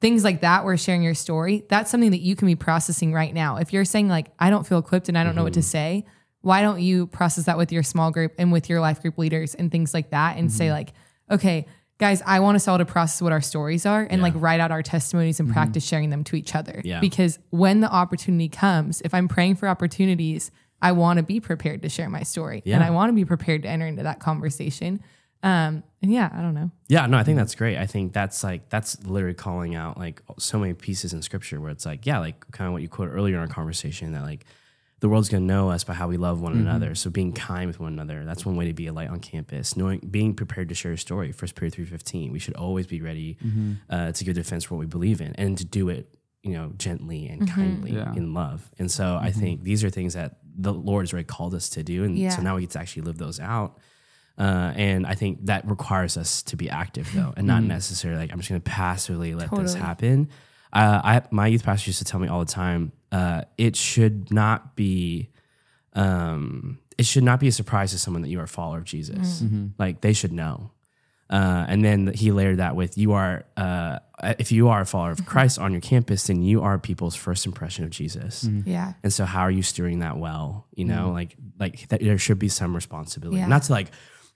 things 0.00 0.24
like 0.24 0.42
that, 0.42 0.64
where 0.64 0.76
sharing 0.76 1.02
your 1.02 1.14
story, 1.14 1.64
that's 1.68 1.90
something 1.90 2.12
that 2.12 2.20
you 2.20 2.36
can 2.36 2.46
be 2.46 2.54
processing 2.54 3.12
right 3.12 3.34
now. 3.34 3.56
If 3.56 3.72
you're 3.72 3.84
saying 3.84 4.08
like, 4.08 4.28
I 4.38 4.50
don't 4.50 4.66
feel 4.66 4.78
equipped 4.78 5.08
and 5.08 5.18
I 5.18 5.24
don't 5.24 5.34
know 5.34 5.44
what 5.44 5.54
to 5.54 5.60
mm-hmm. 5.60 5.66
say, 5.66 6.04
why 6.40 6.62
don't 6.62 6.80
you 6.80 7.08
process 7.08 7.46
that 7.46 7.58
with 7.58 7.72
your 7.72 7.82
small 7.82 8.10
group 8.10 8.32
and 8.38 8.52
with 8.52 8.68
your 8.68 8.80
life 8.80 9.02
group 9.02 9.18
leaders 9.18 9.54
and 9.54 9.70
things 9.72 9.92
like 9.92 10.10
that 10.10 10.36
and 10.36 10.52
say 10.52 10.66
mm-hmm. 10.66 10.74
like, 10.74 10.92
okay, 11.30 11.66
guys, 11.98 12.22
I 12.24 12.40
want 12.40 12.56
us 12.56 12.68
all 12.68 12.78
to 12.78 12.84
process 12.84 13.20
what 13.20 13.32
our 13.32 13.40
stories 13.40 13.84
are 13.86 14.06
and 14.08 14.22
like 14.22 14.34
write 14.36 14.60
out 14.60 14.70
our 14.70 14.82
testimonies 14.82 15.40
and 15.40 15.48
mm-hmm. 15.48 15.54
practice 15.54 15.84
sharing 15.84 16.10
them 16.10 16.22
to 16.24 16.36
each 16.36 16.54
other. 16.54 16.80
Yeah. 16.84 17.00
Because 17.00 17.40
when 17.50 17.80
the 17.80 17.92
opportunity 17.92 18.48
comes, 18.48 19.02
if 19.04 19.12
I'm 19.14 19.26
praying 19.26 19.56
for 19.56 19.68
opportunities, 19.68 20.52
I 20.80 20.92
want 20.92 21.16
to 21.16 21.24
be 21.24 21.40
prepared 21.40 21.82
to 21.82 21.88
share 21.88 22.08
my 22.08 22.22
story 22.22 22.62
and 22.64 22.84
I 22.84 22.90
want 22.90 23.10
to 23.10 23.14
be 23.14 23.24
prepared 23.24 23.62
to 23.62 23.68
enter 23.68 23.86
into 23.86 24.04
that 24.04 24.20
conversation. 24.20 25.00
Um, 25.42 25.82
and 26.02 26.12
yeah, 26.12 26.30
I 26.32 26.40
don't 26.42 26.54
know. 26.54 26.70
Yeah, 26.88 27.06
no, 27.06 27.16
I 27.16 27.22
think 27.24 27.38
that's 27.38 27.54
great. 27.54 27.76
I 27.78 27.86
think 27.86 28.12
that's 28.12 28.42
like 28.42 28.68
that's 28.70 29.04
literally 29.04 29.34
calling 29.34 29.74
out 29.74 29.96
like 29.98 30.22
so 30.38 30.58
many 30.58 30.74
pieces 30.74 31.12
in 31.12 31.22
scripture 31.22 31.60
where 31.60 31.70
it's 31.70 31.86
like, 31.86 32.06
yeah, 32.06 32.18
like 32.18 32.50
kind 32.50 32.66
of 32.66 32.72
what 32.72 32.82
you 32.82 32.88
quoted 32.88 33.12
earlier 33.12 33.34
in 33.36 33.40
our 33.40 33.46
conversation 33.46 34.12
that 34.12 34.22
like 34.22 34.44
the 35.00 35.08
world's 35.08 35.28
going 35.28 35.42
to 35.46 35.46
know 35.46 35.70
us 35.70 35.84
by 35.84 35.94
how 35.94 36.08
we 36.08 36.16
love 36.16 36.40
one 36.40 36.54
Mm-hmm. 36.54 36.62
another. 36.66 36.94
So 36.96 37.08
being 37.08 37.32
kind 37.32 37.68
with 37.68 37.78
one 37.78 37.92
another, 37.92 38.24
that's 38.24 38.44
one 38.44 38.56
way 38.56 38.66
to 38.66 38.72
be 38.72 38.88
a 38.88 38.92
light 38.92 39.08
on 39.10 39.20
campus. 39.20 39.76
Knowing, 39.76 40.00
being 40.10 40.34
prepared 40.34 40.68
to 40.70 40.74
share 40.74 40.90
a 40.92 40.98
story. 40.98 41.30
First 41.30 41.54
Peter 41.54 41.70
three 41.70 41.84
fifteen. 41.84 42.32
We 42.32 42.40
should 42.40 42.54
always 42.56 42.86
be 42.88 43.00
ready 43.00 43.36
Mm-hmm. 43.44 43.72
uh, 43.90 44.12
to 44.12 44.24
give 44.24 44.34
defense 44.34 44.64
for 44.64 44.74
what 44.74 44.80
we 44.80 44.86
believe 44.86 45.20
in, 45.20 45.34
and 45.36 45.56
to 45.58 45.64
do 45.64 45.88
it, 45.88 46.12
you 46.42 46.52
know, 46.54 46.72
gently 46.76 47.28
and 47.28 47.48
kindly 47.48 47.92
Yeah. 47.92 48.12
in 48.14 48.34
love. 48.34 48.68
And 48.80 48.90
so 48.90 49.16
I 49.20 49.30
think 49.30 49.62
these 49.62 49.84
are 49.84 49.90
things 49.90 50.14
that 50.14 50.38
the 50.60 50.72
Lord 50.74 51.04
has 51.04 51.12
already 51.12 51.26
called 51.26 51.54
us 51.54 51.68
to 51.70 51.84
do, 51.84 52.02
and 52.02 52.18
Yeah. 52.18 52.30
so 52.30 52.42
now 52.42 52.56
we 52.56 52.62
get 52.62 52.70
to 52.70 52.80
actually 52.80 53.02
live 53.02 53.18
those 53.18 53.38
out. 53.38 53.78
Uh, 54.38 54.72
and 54.76 55.04
I 55.06 55.14
think 55.14 55.46
that 55.46 55.66
requires 55.68 56.16
us 56.16 56.42
to 56.44 56.56
be 56.56 56.70
active 56.70 57.10
though, 57.12 57.34
and 57.36 57.46
not 57.46 57.62
necessarily 57.64 58.20
like 58.20 58.32
I'm 58.32 58.38
just 58.38 58.48
going 58.48 58.60
to 58.60 58.70
passively 58.70 59.34
let 59.34 59.50
this 59.54 59.74
happen. 59.74 60.28
Uh, 60.72 61.00
I 61.02 61.22
my 61.32 61.46
youth 61.48 61.64
pastor 61.64 61.88
used 61.88 61.98
to 61.98 62.04
tell 62.04 62.20
me 62.20 62.28
all 62.28 62.38
the 62.40 62.52
time, 62.52 62.92
uh, 63.10 63.42
it 63.56 63.74
should 63.74 64.30
not 64.32 64.76
be, 64.76 65.30
um, 65.94 66.78
it 66.96 67.06
should 67.06 67.24
not 67.24 67.40
be 67.40 67.48
a 67.48 67.52
surprise 67.52 67.90
to 67.92 67.98
someone 67.98 68.22
that 68.22 68.28
you 68.28 68.38
are 68.40 68.44
a 68.44 68.48
follower 68.48 68.78
of 68.78 68.84
Jesus. 68.84 69.42
Like 69.78 70.00
they 70.00 70.12
should 70.12 70.32
know. 70.32 70.70
Uh, 71.30 71.66
and 71.68 71.84
then 71.84 72.06
he 72.14 72.32
layered 72.32 72.56
that 72.56 72.74
with 72.74 72.96
you 72.96 73.12
are 73.12 73.44
uh, 73.56 73.98
if 74.38 74.50
you 74.50 74.68
are 74.68 74.80
a 74.80 74.86
follower 74.86 75.10
of 75.10 75.26
Christ 75.26 75.58
on 75.58 75.72
your 75.72 75.80
campus, 75.82 76.26
then 76.26 76.42
you 76.42 76.62
are 76.62 76.78
people's 76.78 77.14
first 77.16 77.44
impression 77.44 77.84
of 77.84 77.90
Jesus. 77.90 78.44
Yeah. 78.64 78.94
And 79.02 79.12
so, 79.12 79.26
how 79.26 79.42
are 79.42 79.50
you 79.50 79.62
steering 79.62 79.98
that 79.98 80.16
well? 80.16 80.66
You 80.74 80.86
know, 80.86 81.10
like 81.10 81.36
like 81.58 81.88
that, 81.88 82.00
there 82.00 82.16
should 82.18 82.38
be 82.38 82.48
some 82.48 82.74
responsibility, 82.74 83.38
Yeah. 83.40 83.46
not 83.46 83.64
to 83.64 83.72
like 83.72 83.88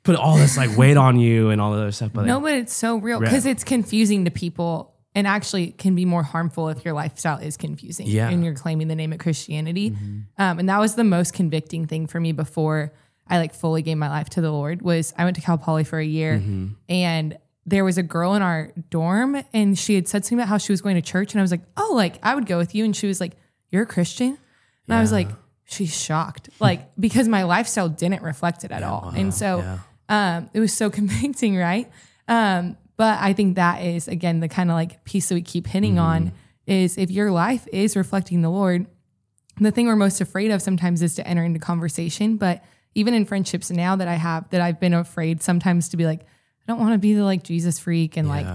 put 0.05 0.17
all 0.17 0.37
this 0.37 0.57
like 0.57 0.77
weight 0.77 0.97
on 0.97 1.19
you 1.19 1.51
and 1.51 1.61
all 1.61 1.73
the 1.73 1.79
other 1.79 1.93
stuff. 1.93 2.11
But 2.13 2.27
No, 2.27 2.37
like, 2.37 2.43
but 2.45 2.53
it's 2.55 2.75
so 2.75 2.97
real 2.97 3.21
because 3.21 3.47
it's 3.47 3.65
confusing 3.65 4.25
to 4.25 4.31
people 4.31 4.95
and 5.15 5.27
actually 5.27 5.73
can 5.73 5.95
be 5.95 6.05
more 6.05 6.23
harmful 6.23 6.69
if 6.71 6.85
your 6.85 6.95
lifestyle 6.95 7.39
is 7.39 7.57
confusing 7.57 8.07
Yeah. 8.07 8.29
and 8.31 8.45
you're 8.45 8.55
claiming 8.55 8.89
the 8.89 8.95
name 8.97 9.13
of 9.13 9.19
Christianity. 9.19 9.95
Um, 10.39 10.59
and 10.59 10.69
that 10.69 10.81
was 10.81 10.95
the 10.95 11.05
most 11.05 11.35
convicting 11.35 11.87
thing 11.87 12.07
for 12.07 12.19
me 12.19 12.33
before 12.33 12.93
I 13.29 13.39
like 13.39 13.55
fully 13.55 13.83
gave 13.83 13.97
my 13.99 14.09
life 14.09 14.29
to 14.31 14.41
the 14.41 14.51
Lord 14.51 14.83
was 14.83 15.15
I 15.17 15.25
went 15.25 15.37
to 15.37 15.43
Cal 15.43 15.59
Poly 15.59 15.85
for 15.85 15.99
a 15.99 16.05
year 16.05 16.43
and 16.89 17.37
there 17.65 17.85
was 17.85 17.97
a 17.97 18.03
girl 18.03 18.35
in 18.35 18.43
our 18.43 18.73
dorm 18.91 19.41
and 19.53 19.79
she 19.79 19.95
had 19.95 20.09
said 20.09 20.25
something 20.25 20.39
about 20.39 20.49
how 20.49 20.59
she 20.59 20.73
was 20.73 20.81
going 20.83 20.97
to 20.97 21.03
church 21.03 21.33
and 21.33 21.41
I 21.41 21.43
was 21.43 21.53
like, 21.53 21.63
oh, 21.77 21.93
like 21.95 22.19
I 22.23 22.35
would 22.35 22.47
go 22.47 22.59
with 22.59 22.75
you. 22.75 22.85
And 22.85 22.97
she 22.97 23.07
was 23.07 23.21
like, 23.21 23.35
you're 23.71 23.83
a 23.85 23.87
Christian? 23.87 24.37
And 24.89 24.95
I 24.97 25.01
was 25.01 25.13
like, 25.13 25.29
she's 25.65 25.95
shocked. 25.99 26.51
Like, 26.59 26.91
because 26.99 27.29
my 27.29 27.45
lifestyle 27.45 27.89
didn't 27.89 28.23
reflect 28.23 28.65
it 28.65 28.73
at 28.73 28.83
all. 28.83 29.13
And 29.15 29.33
so 29.33 29.79
um, 30.13 30.51
it 30.53 30.61
was 30.61 30.73
so 30.73 30.91
convicting, 30.99 31.57
right? 31.57 31.91
Um, 32.29 32.77
but 32.97 33.19
I 33.21 33.33
think 33.33 33.57
that 33.57 33.83
is 33.83 34.07
again 34.07 34.39
the 34.41 34.49
kind 34.49 34.71
of 34.71 34.75
like 34.75 35.03
piece 35.05 35.29
that 35.29 35.35
we 35.35 35.43
keep 35.43 35.67
hitting 35.67 35.99
on 35.99 36.33
is 36.67 36.97
if 36.97 37.11
your 37.11 37.33
life 37.33 37.67
is 37.73 37.97
reflecting 37.97 38.43
the 38.43 38.51
Lord, 38.51 38.87
the 39.59 39.73
thing 39.73 39.87
we're 39.87 39.97
most 39.97 40.21
afraid 40.21 40.51
of 40.53 40.63
sometimes 40.63 41.03
is 41.03 41.17
to 41.17 41.27
enter 41.27 41.43
into 41.43 41.59
conversation. 41.59 42.37
But 42.37 42.63
even 42.95 43.15
in 43.15 43.25
friendships 43.25 43.71
now 43.71 43.97
that 43.97 44.07
I 44.07 44.15
have, 44.15 44.49
that 44.51 44.61
I've 44.61 44.79
been 44.79 44.95
afraid 44.95 45.43
sometimes 45.43 45.89
to 45.89 45.97
be 45.97 46.05
like, 46.07 46.21
I 46.21 46.65
don't 46.69 46.79
want 46.79 46.93
to 46.93 46.99
be 46.99 47.15
the 47.15 47.25
like 47.25 47.43
Jesus 47.43 47.79
freak 47.79 48.17
and 48.17 48.29
like 48.29 48.47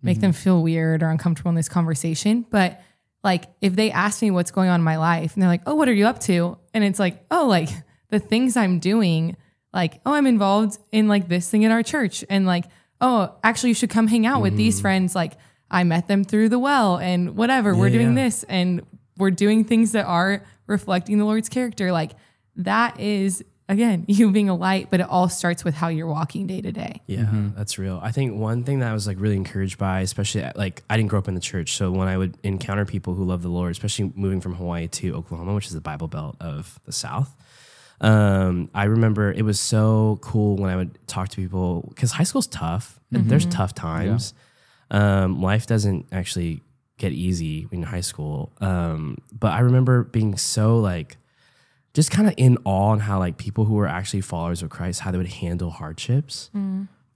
make 0.00 0.20
them 0.20 0.32
feel 0.32 0.62
weird 0.62 1.02
or 1.02 1.10
uncomfortable 1.10 1.50
in 1.50 1.54
this 1.54 1.68
conversation. 1.68 2.44
But 2.50 2.80
like 3.22 3.44
if 3.60 3.76
they 3.76 3.92
ask 3.92 4.20
me 4.22 4.32
what's 4.32 4.50
going 4.50 4.68
on 4.68 4.80
in 4.80 4.84
my 4.84 4.96
life 4.96 5.34
and 5.34 5.42
they're 5.42 5.50
like, 5.50 5.62
oh, 5.66 5.74
what 5.76 5.88
are 5.88 5.92
you 5.92 6.06
up 6.06 6.18
to? 6.20 6.58
And 6.74 6.82
it's 6.82 6.98
like, 6.98 7.24
oh, 7.30 7.46
like 7.46 7.68
the 8.08 8.18
things 8.18 8.56
I'm 8.56 8.80
doing, 8.80 9.36
like, 9.72 10.00
oh, 10.04 10.12
I'm 10.12 10.26
involved 10.26 10.78
in 10.90 11.08
like 11.08 11.28
this 11.28 11.48
thing 11.48 11.62
in 11.62 11.70
our 11.70 11.82
church. 11.82 12.24
And 12.28 12.46
like, 12.46 12.64
oh, 13.00 13.34
actually, 13.42 13.70
you 13.70 13.74
should 13.74 13.90
come 13.90 14.06
hang 14.06 14.26
out 14.26 14.42
with 14.42 14.56
these 14.56 14.76
mm-hmm. 14.76 14.82
friends. 14.82 15.14
Like, 15.14 15.32
I 15.70 15.84
met 15.84 16.06
them 16.06 16.24
through 16.24 16.50
the 16.50 16.58
well 16.58 16.98
and 16.98 17.36
whatever. 17.36 17.74
we're 17.74 17.90
doing 17.90 18.16
yeah. 18.16 18.24
this 18.24 18.44
and 18.44 18.82
we're 19.16 19.30
doing 19.30 19.64
things 19.64 19.92
that 19.92 20.04
are 20.04 20.44
reflecting 20.66 21.18
the 21.18 21.24
Lord's 21.24 21.48
character. 21.48 21.90
Like, 21.92 22.12
that 22.56 23.00
is, 23.00 23.42
again, 23.68 24.04
you 24.08 24.30
being 24.30 24.50
a 24.50 24.54
light, 24.54 24.88
but 24.90 25.00
it 25.00 25.08
all 25.08 25.28
starts 25.30 25.64
with 25.64 25.74
how 25.74 25.88
you're 25.88 26.06
walking 26.06 26.46
day 26.46 26.60
to 26.60 26.70
day. 26.70 27.00
Yeah, 27.06 27.20
mm-hmm. 27.20 27.56
that's 27.56 27.78
real. 27.78 27.98
I 28.02 28.12
think 28.12 28.38
one 28.38 28.64
thing 28.64 28.80
that 28.80 28.90
I 28.90 28.92
was 28.92 29.06
like 29.06 29.18
really 29.18 29.36
encouraged 29.36 29.78
by, 29.78 30.00
especially 30.00 30.42
at, 30.42 30.56
like 30.56 30.82
I 30.90 30.98
didn't 30.98 31.08
grow 31.08 31.18
up 31.18 31.28
in 31.28 31.34
the 31.34 31.40
church, 31.40 31.72
so 31.76 31.90
when 31.90 32.08
I 32.08 32.18
would 32.18 32.36
encounter 32.42 32.84
people 32.84 33.14
who 33.14 33.24
love 33.24 33.42
the 33.42 33.48
Lord, 33.48 33.72
especially 33.72 34.12
moving 34.14 34.42
from 34.42 34.54
Hawaii 34.54 34.88
to 34.88 35.14
Oklahoma, 35.14 35.54
which 35.54 35.66
is 35.66 35.72
the 35.72 35.80
Bible 35.80 36.08
Belt 36.08 36.36
of 36.40 36.78
the 36.84 36.92
South, 36.92 37.34
um, 38.02 38.68
I 38.74 38.84
remember 38.84 39.32
it 39.32 39.42
was 39.42 39.60
so 39.60 40.18
cool 40.22 40.56
when 40.56 40.70
I 40.70 40.76
would 40.76 40.98
talk 41.06 41.28
to 41.30 41.36
people 41.36 41.86
because 41.88 42.12
high 42.12 42.24
school's 42.24 42.46
tough. 42.48 42.98
And 43.12 43.28
there's 43.30 43.46
tough 43.46 43.74
times. 43.74 44.34
Um, 44.90 45.40
life 45.40 45.66
doesn't 45.66 46.06
actually 46.12 46.62
get 46.98 47.12
easy 47.12 47.68
in 47.70 47.82
high 47.84 48.00
school. 48.00 48.52
Um, 48.60 49.18
but 49.32 49.52
I 49.52 49.60
remember 49.60 50.02
being 50.04 50.36
so 50.36 50.78
like 50.78 51.16
just 51.94 52.10
kind 52.10 52.26
of 52.28 52.34
in 52.36 52.58
awe 52.64 52.88
on 52.90 53.00
how 53.00 53.18
like 53.18 53.36
people 53.36 53.64
who 53.66 53.74
were 53.74 53.86
actually 53.86 54.20
followers 54.22 54.62
of 54.62 54.70
Christ, 54.70 55.00
how 55.00 55.10
they 55.10 55.18
would 55.18 55.26
handle 55.28 55.70
hardships 55.70 56.50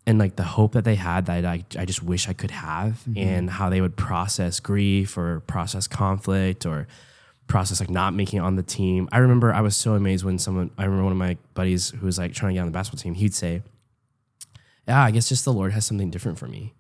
and 0.06 0.18
like 0.18 0.36
the 0.36 0.44
hope 0.44 0.72
that 0.72 0.84
they 0.84 0.94
had 0.96 1.26
that 1.26 1.44
I, 1.44 1.64
I 1.78 1.84
just 1.84 2.02
wish 2.02 2.28
I 2.28 2.32
could 2.34 2.50
have 2.52 3.00
and 3.16 3.50
how 3.50 3.70
they 3.70 3.80
would 3.80 3.96
process 3.96 4.60
grief 4.60 5.16
or 5.18 5.40
process 5.40 5.86
conflict 5.88 6.64
or 6.66 6.86
process 7.46 7.80
like 7.80 7.90
not 7.90 8.14
making 8.14 8.38
it 8.38 8.42
on 8.42 8.56
the 8.56 8.62
team. 8.62 9.08
I 9.12 9.18
remember 9.18 9.52
I 9.52 9.60
was 9.60 9.76
so 9.76 9.94
amazed 9.94 10.24
when 10.24 10.38
someone, 10.38 10.70
I 10.78 10.84
remember 10.84 11.04
one 11.04 11.12
of 11.12 11.18
my 11.18 11.36
buddies 11.54 11.90
who 11.90 12.04
was 12.06 12.18
like 12.18 12.32
trying 12.32 12.50
to 12.50 12.54
get 12.54 12.60
on 12.60 12.66
the 12.66 12.72
basketball 12.72 13.02
team, 13.02 13.14
he'd 13.14 13.34
say, 13.34 13.62
yeah, 14.86 15.02
I 15.02 15.10
guess 15.10 15.28
just 15.28 15.44
the 15.44 15.52
Lord 15.52 15.72
has 15.72 15.84
something 15.84 16.10
different 16.10 16.38
for 16.38 16.46
me. 16.46 16.74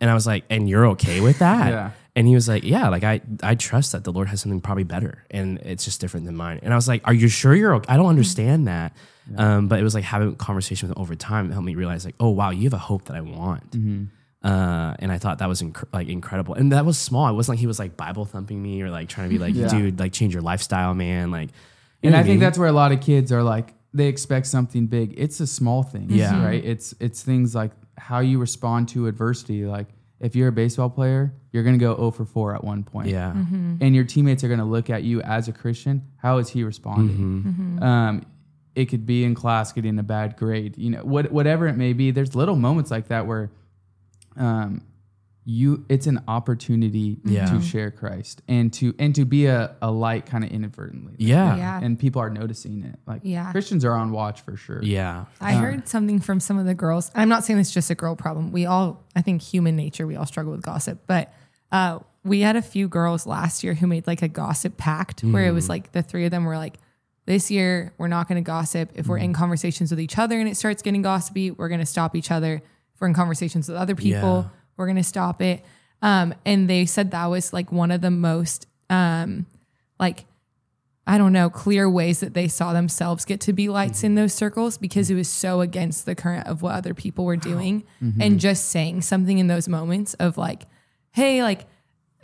And 0.00 0.10
I 0.10 0.14
was 0.14 0.26
like, 0.26 0.44
and 0.50 0.68
you're 0.68 0.86
okay 0.88 1.20
with 1.20 1.38
that? 1.40 1.68
Yeah. 1.70 1.90
And 2.14 2.26
he 2.26 2.34
was 2.34 2.46
like, 2.46 2.62
yeah, 2.64 2.88
like 2.88 3.04
I, 3.04 3.22
I 3.42 3.54
trust 3.54 3.92
that 3.92 4.04
the 4.04 4.12
Lord 4.12 4.28
has 4.28 4.42
something 4.42 4.60
probably 4.60 4.84
better 4.84 5.24
and 5.30 5.58
it's 5.60 5.84
just 5.84 6.00
different 6.00 6.26
than 6.26 6.36
mine. 6.36 6.60
And 6.62 6.72
I 6.72 6.76
was 6.76 6.86
like, 6.86 7.00
are 7.06 7.14
you 7.14 7.28
sure 7.28 7.54
you're 7.54 7.74
okay? 7.76 7.90
I 7.90 7.96
don't 7.96 8.06
understand 8.06 8.68
that. 8.68 8.94
Um, 9.36 9.68
but 9.68 9.78
it 9.80 9.82
was 9.82 9.94
like 9.94 10.04
having 10.04 10.28
a 10.28 10.34
conversation 10.34 10.88
with 10.88 10.96
him 10.96 11.02
over 11.02 11.14
time 11.14 11.48
that 11.48 11.54
helped 11.54 11.64
me 11.64 11.74
realize 11.74 12.04
like, 12.04 12.16
oh, 12.20 12.28
wow, 12.30 12.50
you 12.50 12.64
have 12.64 12.74
a 12.74 12.78
hope 12.78 13.04
that 13.06 13.16
I 13.16 13.20
want. 13.22 13.72
Uh, 14.44 14.94
and 14.98 15.12
I 15.12 15.18
thought 15.18 15.38
that 15.38 15.48
was 15.48 15.62
inc- 15.62 15.86
like 15.92 16.08
incredible. 16.08 16.54
And 16.54 16.72
that 16.72 16.84
was 16.84 16.98
small. 16.98 17.28
It 17.28 17.32
wasn't 17.34 17.54
like 17.56 17.60
he 17.60 17.66
was 17.66 17.78
like 17.78 17.96
Bible 17.96 18.24
thumping 18.24 18.60
me 18.62 18.82
or 18.82 18.90
like 18.90 19.08
trying 19.08 19.28
to 19.28 19.32
be 19.32 19.38
like, 19.38 19.54
Yeah. 19.54 19.68
dude, 19.68 20.00
like 20.00 20.12
change 20.12 20.32
your 20.34 20.42
lifestyle, 20.42 20.94
man. 20.94 21.30
Like, 21.30 21.50
you 21.50 22.08
and 22.08 22.12
know 22.12 22.18
I 22.18 22.20
what 22.22 22.26
think 22.26 22.40
that's 22.40 22.58
where 22.58 22.68
a 22.68 22.72
lot 22.72 22.90
of 22.92 23.00
kids 23.00 23.30
are 23.30 23.42
like 23.42 23.74
they 23.94 24.06
expect 24.08 24.46
something 24.46 24.86
big. 24.86 25.14
It's 25.16 25.38
a 25.40 25.46
small 25.46 25.82
thing, 25.82 26.06
Yeah. 26.10 26.44
right? 26.44 26.64
It's 26.64 26.94
it's 26.98 27.22
things 27.22 27.54
like 27.54 27.70
how 27.98 28.18
you 28.20 28.38
respond 28.40 28.88
to 28.88 29.06
adversity. 29.06 29.64
Like 29.66 29.86
if 30.18 30.34
you're 30.34 30.48
a 30.48 30.52
baseball 30.52 30.90
player, 30.90 31.32
you're 31.52 31.62
gonna 31.62 31.78
go 31.78 31.94
0 31.94 32.10
for 32.10 32.24
4 32.24 32.54
at 32.56 32.64
one 32.64 32.82
point. 32.84 33.08
yeah. 33.10 33.30
and 33.32 33.94
your 33.94 34.04
teammates 34.04 34.42
are 34.42 34.48
going 34.48 34.60
to 34.60 34.64
look 34.64 34.88
at 34.90 35.02
you 35.02 35.20
as 35.22 35.46
a 35.48 35.52
Christian. 35.52 36.02
How 36.16 36.38
is 36.38 36.48
he 36.48 36.64
responding? 36.64 37.78
Um, 37.82 38.24
it 38.74 38.86
could 38.86 39.04
be 39.04 39.24
in 39.24 39.34
class 39.34 39.72
getting 39.72 39.98
a 39.98 40.02
bad 40.02 40.36
grade, 40.36 40.78
you 40.78 40.90
know, 40.90 41.00
what, 41.04 41.30
whatever 41.30 41.66
it 41.68 41.76
may 41.76 41.92
be. 41.92 42.10
There's 42.10 42.34
little 42.34 42.56
moments 42.56 42.90
like 42.90 43.08
that 43.08 43.26
where, 43.26 43.50
um, 44.36 44.82
you 45.44 45.84
it's 45.88 46.06
an 46.06 46.22
opportunity 46.28 47.18
Yeah. 47.24 47.46
to 47.46 47.60
share 47.60 47.90
Christ 47.90 48.42
and 48.46 48.72
to 48.74 48.94
and 49.00 49.12
to 49.16 49.24
be 49.24 49.46
a, 49.46 49.74
a 49.82 49.90
light 49.90 50.24
kind 50.26 50.44
of 50.44 50.50
inadvertently. 50.50 51.14
Yeah. 51.18 51.56
Yeah. 51.56 51.80
And 51.82 51.98
people 51.98 52.22
are 52.22 52.30
noticing 52.30 52.84
it. 52.84 52.96
Like 53.06 53.22
Yeah. 53.24 53.50
Christians 53.50 53.84
are 53.84 53.94
on 53.94 54.12
watch 54.12 54.42
for 54.42 54.56
sure. 54.56 54.80
Yeah. 54.84 55.24
I 55.40 55.54
heard 55.54 55.88
something 55.88 56.20
from 56.20 56.38
some 56.38 56.58
of 56.58 56.66
the 56.66 56.74
girls. 56.74 57.10
I'm 57.14 57.28
not 57.28 57.42
saying 57.44 57.58
it's 57.58 57.72
just 57.72 57.90
a 57.90 57.96
girl 57.96 58.14
problem. 58.14 58.52
We 58.52 58.66
all, 58.66 59.02
I 59.16 59.22
think, 59.22 59.42
human 59.42 59.74
nature, 59.74 60.06
we 60.06 60.14
all 60.14 60.26
struggle 60.26 60.52
with 60.52 60.62
gossip. 60.62 61.00
But 61.08 61.34
uh, 61.72 61.98
we 62.22 62.42
had 62.42 62.54
a 62.54 62.62
few 62.62 62.86
girls 62.86 63.26
last 63.26 63.64
year 63.64 63.74
who 63.74 63.88
made 63.88 64.06
like 64.06 64.22
a 64.22 64.28
gossip 64.28 64.76
pact 64.76 65.22
where 65.24 65.44
it 65.46 65.52
was 65.52 65.68
like 65.68 65.90
the 65.90 66.02
three 66.04 66.24
of 66.24 66.30
them 66.30 66.44
were 66.44 66.56
like, 66.56 66.76
this 67.26 67.50
year 67.50 67.92
we're 67.98 68.06
not 68.06 68.28
going 68.28 68.36
to 68.42 68.46
gossip. 68.46 68.92
If 68.94 69.08
we're 69.08 69.18
in 69.18 69.32
conversations 69.32 69.90
with 69.90 69.98
each 69.98 70.18
other 70.18 70.38
and 70.38 70.48
it 70.48 70.56
starts 70.56 70.82
getting 70.82 71.02
gossipy, 71.02 71.50
we're 71.50 71.68
going 71.68 71.80
to 71.80 71.86
stop 71.86 72.14
each 72.14 72.30
other. 72.30 72.62
We're 73.02 73.08
in 73.08 73.14
conversations 73.14 73.68
with 73.68 73.76
other 73.76 73.96
people, 73.96 74.44
Yeah. 74.44 74.58
we're 74.76 74.86
going 74.86 74.96
to 74.96 75.02
stop 75.02 75.42
it. 75.42 75.64
Um, 76.00 76.34
and 76.46 76.70
they 76.70 76.86
said 76.86 77.10
that 77.10 77.26
was 77.26 77.52
like 77.52 77.70
one 77.72 77.90
of 77.90 78.00
the 78.00 78.10
most 78.12 78.66
um, 78.88 79.46
like 79.98 80.24
I 81.04 81.18
don't 81.18 81.32
know, 81.32 81.50
clear 81.50 81.90
ways 81.90 82.20
that 82.20 82.32
they 82.32 82.46
saw 82.46 82.72
themselves 82.72 83.24
get 83.24 83.40
to 83.40 83.52
be 83.52 83.68
lights 83.68 84.04
in 84.04 84.14
those 84.14 84.32
circles 84.32 84.78
because 84.78 85.10
it 85.10 85.16
was 85.16 85.28
so 85.28 85.60
against 85.60 86.06
the 86.06 86.14
current 86.14 86.46
of 86.46 86.62
what 86.62 86.76
other 86.76 86.94
people 86.94 87.24
were 87.24 87.36
doing. 87.36 87.82
And 88.20 88.38
just 88.38 88.66
saying 88.66 89.02
something 89.02 89.38
in 89.38 89.48
those 89.48 89.66
moments 89.66 90.14
of 90.14 90.38
like, 90.38 90.62
hey, 91.10 91.42
like, 91.42 91.66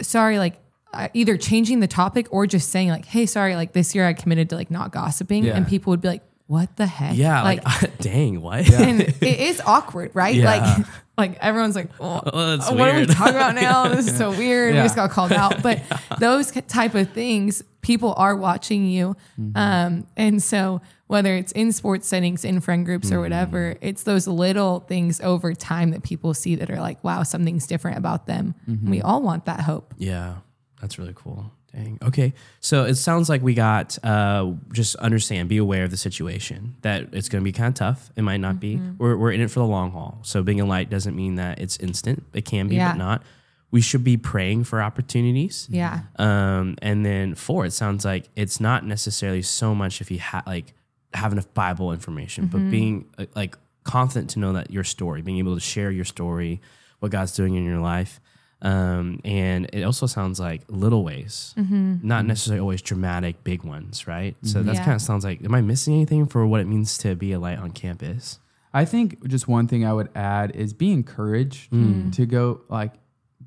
sorry, 0.00 0.38
like, 0.38 0.60
uh, 0.94 1.08
either 1.12 1.36
changing 1.36 1.80
the 1.80 1.88
topic 1.88 2.28
or 2.30 2.46
just 2.46 2.68
saying, 2.68 2.88
like, 2.90 3.04
hey, 3.04 3.26
sorry, 3.26 3.56
like 3.56 3.72
this 3.72 3.96
year 3.96 4.06
I 4.06 4.12
committed 4.12 4.48
to 4.50 4.54
like 4.54 4.70
not 4.70 4.92
gossiping. 4.92 5.44
Yeah. 5.46 5.56
And 5.56 5.66
people 5.66 5.90
would 5.90 6.00
be 6.00 6.08
like, 6.08 6.22
what 6.48 6.74
the 6.76 6.86
heck? 6.86 7.14
Yeah. 7.16 7.42
Like, 7.42 7.62
dang, 7.98 8.40
what? 8.40 8.68
and 8.72 9.02
it 9.02 9.22
is 9.22 9.60
awkward, 9.64 10.10
right? 10.14 10.34
Yeah. 10.34 10.44
Like, 10.76 10.86
like 11.18 11.38
everyone's 11.40 11.76
like, 11.76 11.90
oh, 12.00 12.20
Oh, 12.32 12.56
that's 12.56 12.70
what 12.70 12.88
are 12.88 12.98
we 12.98 13.06
talking 13.06 13.34
about 13.36 13.54
now? 13.54 13.86
This 13.88 14.08
is 14.08 14.16
so 14.18 14.30
weird. 14.30 14.74
Yeah. 14.74 14.80
We 14.82 14.84
just 14.86 14.96
got 14.96 15.10
called 15.10 15.32
out. 15.32 15.62
But 15.62 15.82
those 16.18 16.50
type 16.50 16.94
of 16.94 17.10
things, 17.12 17.62
people 17.82 18.14
are 18.16 18.34
watching 18.34 18.86
you. 18.86 19.14
Mm-hmm. 19.38 19.56
Um, 19.56 20.06
and 20.16 20.42
so 20.42 20.80
whether 21.06 21.34
it's 21.36 21.52
in 21.52 21.70
sports 21.72 22.08
settings, 22.08 22.44
in 22.44 22.60
friend 22.60 22.84
groups 22.84 23.12
or 23.12 23.20
whatever, 23.20 23.74
Mm-hmm. 23.74 23.84
it's 23.86 24.02
those 24.04 24.26
little 24.26 24.80
things 24.80 25.20
over 25.20 25.52
time 25.54 25.90
that 25.90 26.02
people 26.02 26.32
see 26.34 26.54
that 26.56 26.70
are 26.70 26.80
like, 26.80 27.02
wow, 27.04 27.22
something's 27.24 27.66
different 27.66 27.98
about 27.98 28.26
them. 28.26 28.54
Mm-hmm. 28.68 28.90
We 28.90 29.02
all 29.02 29.20
want 29.22 29.44
that 29.46 29.60
hope. 29.60 29.92
Yeah, 29.98 30.36
that's 30.80 30.98
really 30.98 31.14
cool. 31.14 31.52
Dang. 31.72 31.98
Okay. 32.02 32.32
So 32.60 32.84
it 32.84 32.94
sounds 32.94 33.28
like 33.28 33.42
we 33.42 33.52
got 33.54 34.02
uh, 34.04 34.52
just 34.72 34.96
understand, 34.96 35.48
be 35.48 35.58
aware 35.58 35.84
of 35.84 35.90
the 35.90 35.96
situation 35.98 36.76
that 36.82 37.08
it's 37.12 37.28
going 37.28 37.42
to 37.42 37.44
be 37.44 37.52
kind 37.52 37.68
of 37.68 37.74
tough. 37.74 38.10
It 38.16 38.22
might 38.22 38.38
not 38.38 38.58
be. 38.58 38.80
We're, 38.98 39.16
we're 39.16 39.32
in 39.32 39.40
it 39.42 39.50
for 39.50 39.60
the 39.60 39.66
long 39.66 39.90
haul. 39.92 40.18
So 40.22 40.42
being 40.42 40.60
a 40.60 40.64
light 40.64 40.88
doesn't 40.88 41.14
mean 41.14 41.34
that 41.34 41.58
it's 41.58 41.76
instant. 41.76 42.24
It 42.32 42.44
can 42.46 42.68
be, 42.68 42.76
Yeah. 42.76 42.92
but 42.92 42.98
not. 42.98 43.22
We 43.70 43.82
should 43.82 44.02
be 44.02 44.16
praying 44.16 44.64
for 44.64 44.80
opportunities. 44.80 45.66
Yeah. 45.70 46.00
Um, 46.16 46.76
and 46.80 47.04
then 47.04 47.34
four, 47.34 47.66
it 47.66 47.72
sounds 47.74 48.02
like 48.02 48.30
it's 48.34 48.60
not 48.60 48.86
necessarily 48.86 49.42
so 49.42 49.74
much 49.74 50.00
if 50.00 50.10
you 50.10 50.20
have 50.20 50.46
like 50.46 50.72
have 51.12 51.32
enough 51.32 51.52
Bible 51.52 51.92
information, 51.92 52.46
but 52.46 52.70
being 52.70 53.06
uh, 53.18 53.26
like 53.34 53.58
confident 53.84 54.30
to 54.30 54.38
know 54.38 54.54
that 54.54 54.70
your 54.70 54.84
story, 54.84 55.20
being 55.20 55.36
able 55.38 55.54
to 55.54 55.60
share 55.60 55.90
your 55.90 56.04
story, 56.06 56.62
what 57.00 57.10
God's 57.12 57.32
doing 57.34 57.56
in 57.56 57.64
your 57.66 57.78
life. 57.80 58.20
Um, 58.60 59.20
and 59.24 59.70
it 59.72 59.82
also 59.84 60.06
sounds 60.06 60.40
like 60.40 60.62
little 60.68 61.04
ways, 61.04 61.54
not 61.56 62.26
necessarily 62.26 62.60
always 62.60 62.82
dramatic, 62.82 63.44
big 63.44 63.62
ones, 63.62 64.06
right? 64.08 64.36
So 64.42 64.62
that 64.64 64.74
Yeah. 64.74 64.84
kind 64.84 64.94
of 64.96 65.00
sounds 65.02 65.24
like, 65.24 65.44
am 65.44 65.54
I 65.54 65.60
missing 65.60 65.94
anything 65.94 66.26
for 66.26 66.44
what 66.46 66.60
it 66.60 66.66
means 66.66 66.98
to 66.98 67.14
be 67.14 67.30
a 67.32 67.38
light 67.38 67.58
on 67.58 67.70
campus? 67.70 68.40
I 68.74 68.84
think 68.84 69.26
just 69.28 69.46
one 69.48 69.68
thing 69.68 69.84
I 69.86 69.92
would 69.92 70.08
add 70.14 70.54
is 70.56 70.72
be 70.72 70.90
encouraged 70.92 71.70
Mm. 71.70 72.12
to 72.14 72.26
go 72.26 72.62
like 72.68 72.94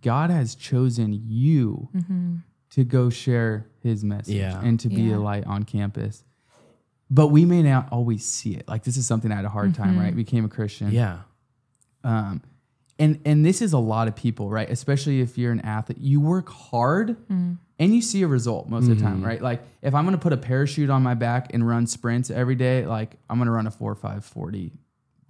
God 0.02 0.30
has 0.30 0.56
chosen 0.56 1.14
you 1.28 1.90
to 2.72 2.84
go 2.86 3.10
share 3.10 3.68
his 3.84 4.04
message 4.06 4.34
Yeah. 4.36 4.62
and 4.64 4.80
to 4.80 4.88
be 4.88 5.04
Yeah. 5.04 5.18
a 5.18 5.20
light 5.20 5.46
on 5.46 5.64
campus. 5.64 6.24
But 7.10 7.28
we 7.28 7.44
may 7.44 7.62
not 7.62 7.90
always 7.92 8.26
see 8.26 8.56
it. 8.56 8.66
Like 8.70 8.84
this 8.84 8.96
is 8.96 9.06
something 9.06 9.30
I 9.32 9.36
had 9.36 9.44
a 9.46 9.50
hard 9.50 9.76
time, 9.76 10.00
right? 10.00 10.16
Became 10.16 10.46
a 10.46 10.50
Christian. 10.50 10.92
Yeah. 10.92 11.20
Um 12.06 12.42
and 13.02 13.20
and 13.26 13.46
this 13.46 13.62
is 13.62 13.74
a 13.74 13.80
lot 13.80 14.08
of 14.08 14.16
people, 14.16 14.50
right? 14.50 14.70
Especially 14.70 15.22
if 15.22 15.38
you're 15.38 15.52
an 15.52 15.62
athlete. 15.62 15.98
You 16.00 16.22
work 16.22 16.50
hard 16.50 17.18
mm. 17.28 17.58
and 17.80 17.96
you 17.96 18.02
see 18.02 18.22
a 18.22 18.28
result 18.28 18.70
most 18.70 18.88
of 18.88 18.98
the 18.98 19.04
time, 19.04 19.18
mm-hmm. 19.18 19.26
right? 19.26 19.42
Like 19.42 19.64
if 19.82 19.96
I'm 19.96 20.06
gonna 20.06 20.20
put 20.20 20.34
a 20.34 20.38
parachute 20.38 20.90
on 20.90 21.02
my 21.02 21.16
back 21.16 21.54
and 21.54 21.68
run 21.68 21.88
sprints 21.88 22.30
every 22.30 22.56
day, 22.56 22.86
like 22.86 23.18
I'm 23.30 23.40
gonna 23.40 23.52
run 23.52 23.66
a 23.66 23.72
four 23.72 23.96
five 23.96 24.24
forty, 24.24 24.72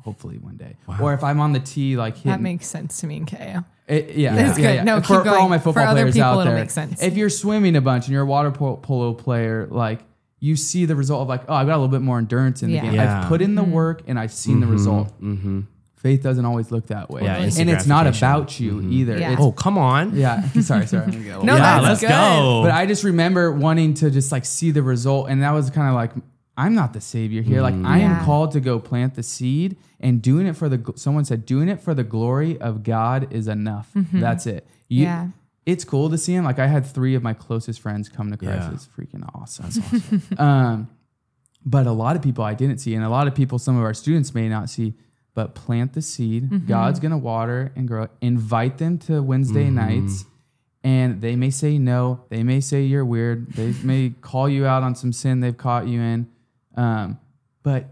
hopefully 0.02 0.38
one 0.38 0.58
day. 0.58 0.76
Or 1.00 1.14
if 1.14 1.24
I'm 1.24 1.40
on 1.40 1.54
the 1.54 1.62
tee, 1.62 1.96
like 1.96 2.18
hitting, 2.18 2.32
That 2.32 2.42
makes 2.42 2.68
sense 2.68 3.00
to 3.00 3.08
me 3.08 3.18
and 3.18 3.28
Ka'eo. 3.28 3.64
it, 3.88 4.10
eh, 4.10 4.14
yeah, 4.16 4.36
That's 4.36 4.60
yeah, 4.60 4.68
good. 4.68 4.76
yeah. 4.76 4.84
No, 4.84 4.96
for, 4.98 5.02
keep 5.02 5.08
for 5.08 5.30
all 5.30 5.36
going. 5.38 5.50
my 5.50 5.58
For 5.58 5.64
football 5.64 5.88
other 5.88 6.02
players 6.02 6.16
people, 6.16 6.30
out 6.30 6.44
there, 6.44 6.56
make 6.56 6.72
sense. 6.72 7.02
if 7.02 7.16
you're 7.16 7.30
swimming 7.30 7.78
a 7.78 7.82
bunch 7.82 8.06
and 8.06 8.14
you're 8.14 8.24
a 8.24 8.26
water 8.26 8.52
polo 8.52 9.14
player, 9.14 9.68
like 9.72 10.02
you 10.42 10.58
see 10.58 10.84
the 10.86 10.96
result 10.96 11.22
of 11.22 11.30
like, 11.30 11.44
oh, 11.48 11.54
I've 11.54 11.68
got 11.68 11.76
a 11.76 11.80
little 11.80 11.88
bit 11.88 12.02
more 12.02 12.18
endurance 12.18 12.64
in 12.64 12.70
Yeah. 12.70 12.82
the 12.82 12.88
game. 12.88 12.96
Yeah. 12.96 13.22
I've 13.22 13.30
put 13.30 13.42
in 13.42 13.56
the 13.56 13.62
mm-hmm. 13.62 13.72
work 13.72 14.02
and 14.08 14.20
I've 14.20 14.34
seen 14.34 14.60
the 14.60 14.66
mm-hmm. 14.66 14.74
result. 14.74 15.22
Mm-hmm. 15.22 15.62
Faith 16.02 16.24
doesn't 16.24 16.46
always 16.46 16.72
look 16.72 16.88
that 16.88 17.12
way, 17.12 17.22
Yeah, 17.22 17.38
and 17.38 17.70
it's 17.70 17.86
not 17.86 18.08
about 18.08 18.60
you 18.60 18.72
mm-hmm. 18.74 18.92
either. 18.92 19.20
Yeah. 19.20 19.34
It's, 19.34 19.42
Oh, 19.42 19.52
come 19.52 19.78
on. 19.78 20.16
yeah, 20.16 20.42
sorry, 20.62 20.88
sorry. 20.88 21.04
I'm 21.04 21.12
gonna 21.12 21.24
get 21.24 21.44
No, 21.44 21.56
yeah, 21.56 21.60
that's 21.60 21.84
let's 21.84 22.02
good. 22.02 22.08
go. 22.10 22.62
but 22.64 22.72
I 22.72 22.88
just 22.88 23.04
remember 23.04 23.52
wanting 23.52 23.94
to 23.96 24.10
just 24.10 24.32
like 24.32 24.44
see 24.44 24.72
the 24.72 24.82
result, 24.82 25.30
and 25.30 25.44
that 25.44 25.52
was 25.52 25.70
kind 25.70 25.88
of 25.90 25.94
like 25.94 26.12
I'm 26.58 26.74
not 26.74 26.94
the 26.94 27.02
savior 27.02 27.44
here. 27.44 27.62
Like 27.62 27.76
I 27.76 28.00
am 28.00 28.16
mm. 28.18 28.26
called 28.26 28.52
to 28.54 28.60
go 28.60 28.80
plant 28.80 29.14
the 29.14 29.22
seed, 29.22 29.78
and 30.00 30.24
doing 30.24 30.48
it 30.48 30.56
for 30.56 30.70
the. 30.70 30.92
Someone 30.96 31.24
said 31.24 31.46
doing 31.46 31.70
it 31.70 31.80
for 31.80 31.94
the 31.94 32.04
glory 32.04 32.60
of 32.60 32.82
God 32.82 33.32
is 33.32 33.48
enough. 33.48 33.92
Mm-hmm. 33.96 34.20
That's 34.22 34.48
it. 34.48 34.66
You- 34.88 35.04
Yeah. 35.04 35.28
it's 35.68 35.86
cool 35.86 36.10
to 36.10 36.18
see 36.18 36.34
him. 36.34 36.44
Like 36.46 36.58
I 36.58 36.66
had 36.66 36.84
three 36.84 37.14
of 37.14 37.22
my 37.22 37.36
closest 37.36 37.80
friends 37.80 38.10
come 38.10 38.32
to 38.32 38.38
Christ. 38.38 38.70
Yeah. 38.70 38.74
It's 38.74 38.88
freaking 38.88 39.24
awesome. 39.36 39.66
That's 39.66 39.78
awesome. 39.78 40.22
um, 40.40 40.90
but 41.64 41.86
a 41.86 41.92
lot 41.92 42.16
of 42.16 42.24
people 42.24 42.44
I 42.44 42.56
didn't 42.56 42.80
see, 42.80 42.96
and 42.96 43.04
a 43.04 43.10
lot 43.10 43.28
of 43.28 43.36
people, 43.36 43.60
some 43.60 43.78
of 43.78 43.84
our 43.84 43.94
students 43.94 44.34
may 44.34 44.50
not 44.50 44.68
see. 44.68 44.96
But 45.34 45.56
plant 45.56 45.94
the 45.94 46.02
seed. 46.02 46.50
Mm-hmm. 46.50 46.68
God's 46.68 47.00
gonna 47.00 47.18
water 47.18 47.72
and 47.76 47.88
grow. 47.88 48.08
Invite 48.20 48.78
them 48.78 48.98
to 49.00 49.22
Wednesday 49.22 49.66
mm-hmm. 49.66 49.76
nights, 50.04 50.26
and 50.84 51.22
they 51.22 51.36
may 51.36 51.50
say 51.50 51.78
no. 51.78 52.26
They 52.30 52.44
may 52.44 52.60
say 52.60 52.84
you're 52.84 53.06
weird. 53.06 53.54
They 53.54 53.74
may 53.84 54.14
call 54.22 54.50
you 54.50 54.66
out 54.66 54.84
on 54.84 54.96
some 54.96 55.14
sin 55.14 55.40
they've 55.40 55.58
caught 55.58 55.88
you 55.88 56.02
in. 56.02 56.28
Um, 56.76 57.20
but 57.64 57.86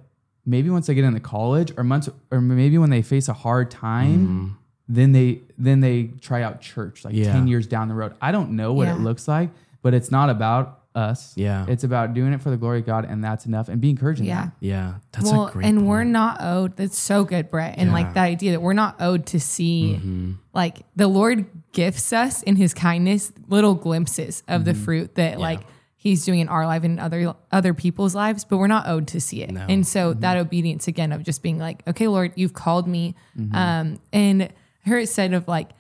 maybe 0.46 0.70
once 0.70 0.88
they 0.88 0.94
get 0.96 1.04
into 1.06 1.20
college, 1.20 1.72
or 1.78 1.84
months, 1.84 2.10
or 2.32 2.42
maybe 2.42 2.78
when 2.78 2.90
they 2.90 3.02
face 3.02 3.30
a 3.30 3.34
hard 3.34 3.72
time, 3.72 4.20
mm-hmm. 4.28 4.48
then 4.90 5.12
they 5.14 5.42
then 5.58 5.80
they 5.80 6.12
try 6.22 6.42
out 6.42 6.62
church 6.62 7.06
like 7.06 7.14
Yeah. 7.14 7.32
10 7.32 7.48
years 7.48 7.68
down 7.68 7.90
the 7.90 7.94
road 7.94 8.16
i 8.22 8.32
don't 8.32 8.52
know 8.52 8.74
what 8.74 8.88
Yeah. 8.88 8.96
it 8.96 9.02
looks 9.02 9.28
like 9.28 9.50
but 9.82 9.94
it's 9.94 10.10
not 10.10 10.30
about 10.30 10.79
us 10.96 11.34
Yeah. 11.38 11.66
it's 11.70 11.84
about 11.84 12.14
doing 12.14 12.34
it 12.34 12.42
for 12.42 12.50
the 12.50 12.58
glory 12.58 12.80
of 12.80 12.86
god 12.86 13.06
and 13.06 13.24
that's 13.24 13.46
enough 13.46 13.70
and 13.70 13.80
be 13.80 13.90
encouraging 13.92 14.26
Yeah. 14.26 14.50
Yeah. 14.60 14.96
That's 15.12 15.32
well, 15.32 15.48
a 15.48 15.52
great 15.52 15.66
and 15.66 15.78
point. 15.80 15.88
we're 15.88 16.04
not 16.04 16.38
owed. 16.42 16.76
That's 16.78 16.98
so 16.98 17.24
good, 17.24 17.50
Brett. 17.52 17.76
And 17.78 17.90
Yeah. 17.90 17.94
like 17.94 18.14
that 18.16 18.24
idea 18.24 18.52
that 18.52 18.62
we're 18.62 18.74
not 18.74 18.96
owed 19.00 19.26
to 19.28 19.40
see, 19.40 19.98
Mm-hmm. 20.00 20.32
like 20.54 20.80
the 20.96 21.08
Lord 21.08 21.46
gifts 21.74 22.12
us 22.12 22.42
in 22.44 22.56
His 22.56 22.74
kindness 22.74 23.32
little 23.48 23.76
glimpses 23.76 24.42
of 24.48 24.66
the 24.66 24.74
fruit 24.74 25.16
that 25.16 25.40
like 25.40 25.62
He's 25.96 26.24
doing 26.26 26.40
in 26.40 26.48
our 26.48 26.66
life 26.66 26.84
and 26.86 26.94
in 26.94 27.00
other 27.00 27.36
other 27.52 27.74
people's 27.74 28.16
lives, 28.16 28.44
but 28.46 28.58
we're 28.58 28.68
not 28.68 28.88
owed 28.88 29.08
to 29.10 29.20
see 29.20 29.44
it. 29.44 29.52
No. 29.52 29.66
And 29.70 29.86
so 29.86 30.14
that 30.14 30.38
obedience 30.38 30.88
again 30.88 31.12
of 31.12 31.24
just 31.24 31.44
being 31.44 31.60
like, 31.60 31.84
okay, 31.88 32.08
Lord, 32.08 32.32
you've 32.36 32.54
called 32.54 32.88
me, 32.88 33.16
um, 33.54 34.00
and 34.14 34.44
I 34.44 34.90
heard 34.90 35.04
it 35.04 35.08
said 35.10 35.34
of 35.34 35.48
like 35.48 35.72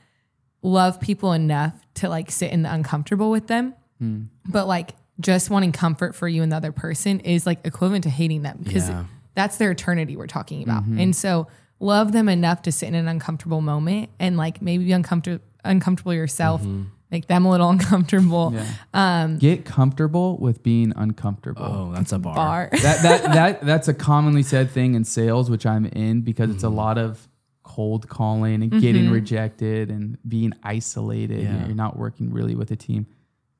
love 0.61 0.99
people 0.99 1.31
enough 1.31 1.73
to 1.95 2.09
like 2.09 2.29
sit 2.31 2.51
in 2.51 2.63
the 2.63 2.73
uncomfortable 2.73 3.31
with 3.31 3.47
them 3.47 3.73
Hmm. 3.99 4.23
but 4.47 4.67
like 4.67 4.95
just 5.19 5.49
wanting 5.49 5.71
comfort 5.73 6.15
for 6.15 6.27
you 6.27 6.41
and 6.41 6.51
the 6.51 6.55
other 6.55 6.71
person 6.71 7.19
is 7.19 7.45
like 7.45 7.59
equivalent 7.65 8.03
to 8.05 8.09
hating 8.09 8.41
them 8.43 8.59
because 8.63 8.87
Yeah. 8.87 9.03
that's 9.35 9.57
their 9.57 9.71
eternity 9.71 10.15
we're 10.15 10.27
talking 10.27 10.63
about. 10.63 10.83
Mm-hmm. 10.83 10.99
And 10.99 11.15
so 11.15 11.47
love 11.81 12.13
them 12.13 12.29
enough 12.29 12.61
to 12.63 12.71
sit 12.71 12.87
in 12.87 12.95
an 12.95 13.07
uncomfortable 13.09 13.59
moment 13.61 14.09
and 14.19 14.37
like 14.37 14.61
maybe 14.61 14.85
be 14.85 14.91
uncomfortable 14.93 15.43
uncomfortable 15.65 16.13
yourself, 16.13 16.61
mm-hmm. 16.61 16.83
make 17.11 17.27
them 17.27 17.43
a 17.43 17.51
little 17.51 17.69
uncomfortable. 17.75 18.55
Um, 18.93 19.37
get 19.39 19.65
comfortable 19.65 20.37
with 20.37 20.63
being 20.63 20.93
uncomfortable 20.95 21.65
Oh, 21.65 21.91
that's 21.93 22.13
a 22.13 22.19
bar. 22.19 22.35
Bar. 22.35 22.69
that 22.71 23.01
that 23.03 23.23
that 23.33 23.61
that's 23.65 23.89
a 23.89 23.93
commonly 23.93 24.43
said 24.43 24.71
thing 24.71 24.95
in 24.95 25.03
sales 25.03 25.49
which 25.49 25.65
i'm 25.65 25.85
in 25.85 26.21
because 26.21 26.49
it's 26.49 26.63
a 26.63 26.67
mm-hmm. 26.67 26.77
lot 26.77 26.97
of 26.97 27.27
cold 27.63 28.07
calling 28.07 28.63
and 28.63 28.71
getting 28.81 29.09
rejected 29.11 29.91
and 29.91 30.17
being 30.27 30.53
isolated 30.63 31.43
Yeah. 31.43 31.65
you're 31.65 31.75
not 31.75 31.97
working 31.97 32.31
really 32.31 32.55
with 32.55 32.71
a 32.71 32.75
team 32.77 33.05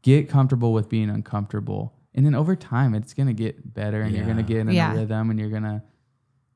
get 0.02 0.30
comfortable 0.30 0.74
with 0.74 0.90
being 0.90 1.10
uncomfortable 1.10 1.94
and 2.16 2.26
then 2.26 2.34
over 2.36 2.56
time 2.56 2.94
it's 2.96 3.14
going 3.14 3.28
to 3.28 3.34
get 3.34 3.74
better 3.74 4.02
and 4.02 4.16
you're 4.16 4.26
going 4.26 4.38
to 4.38 4.44
get 4.44 4.58
in 4.58 4.70
Yeah. 4.72 4.94
a 4.94 4.96
rhythm 4.98 5.30
and 5.30 5.40
you're 5.40 5.50
going 5.50 5.64
to 5.64 5.82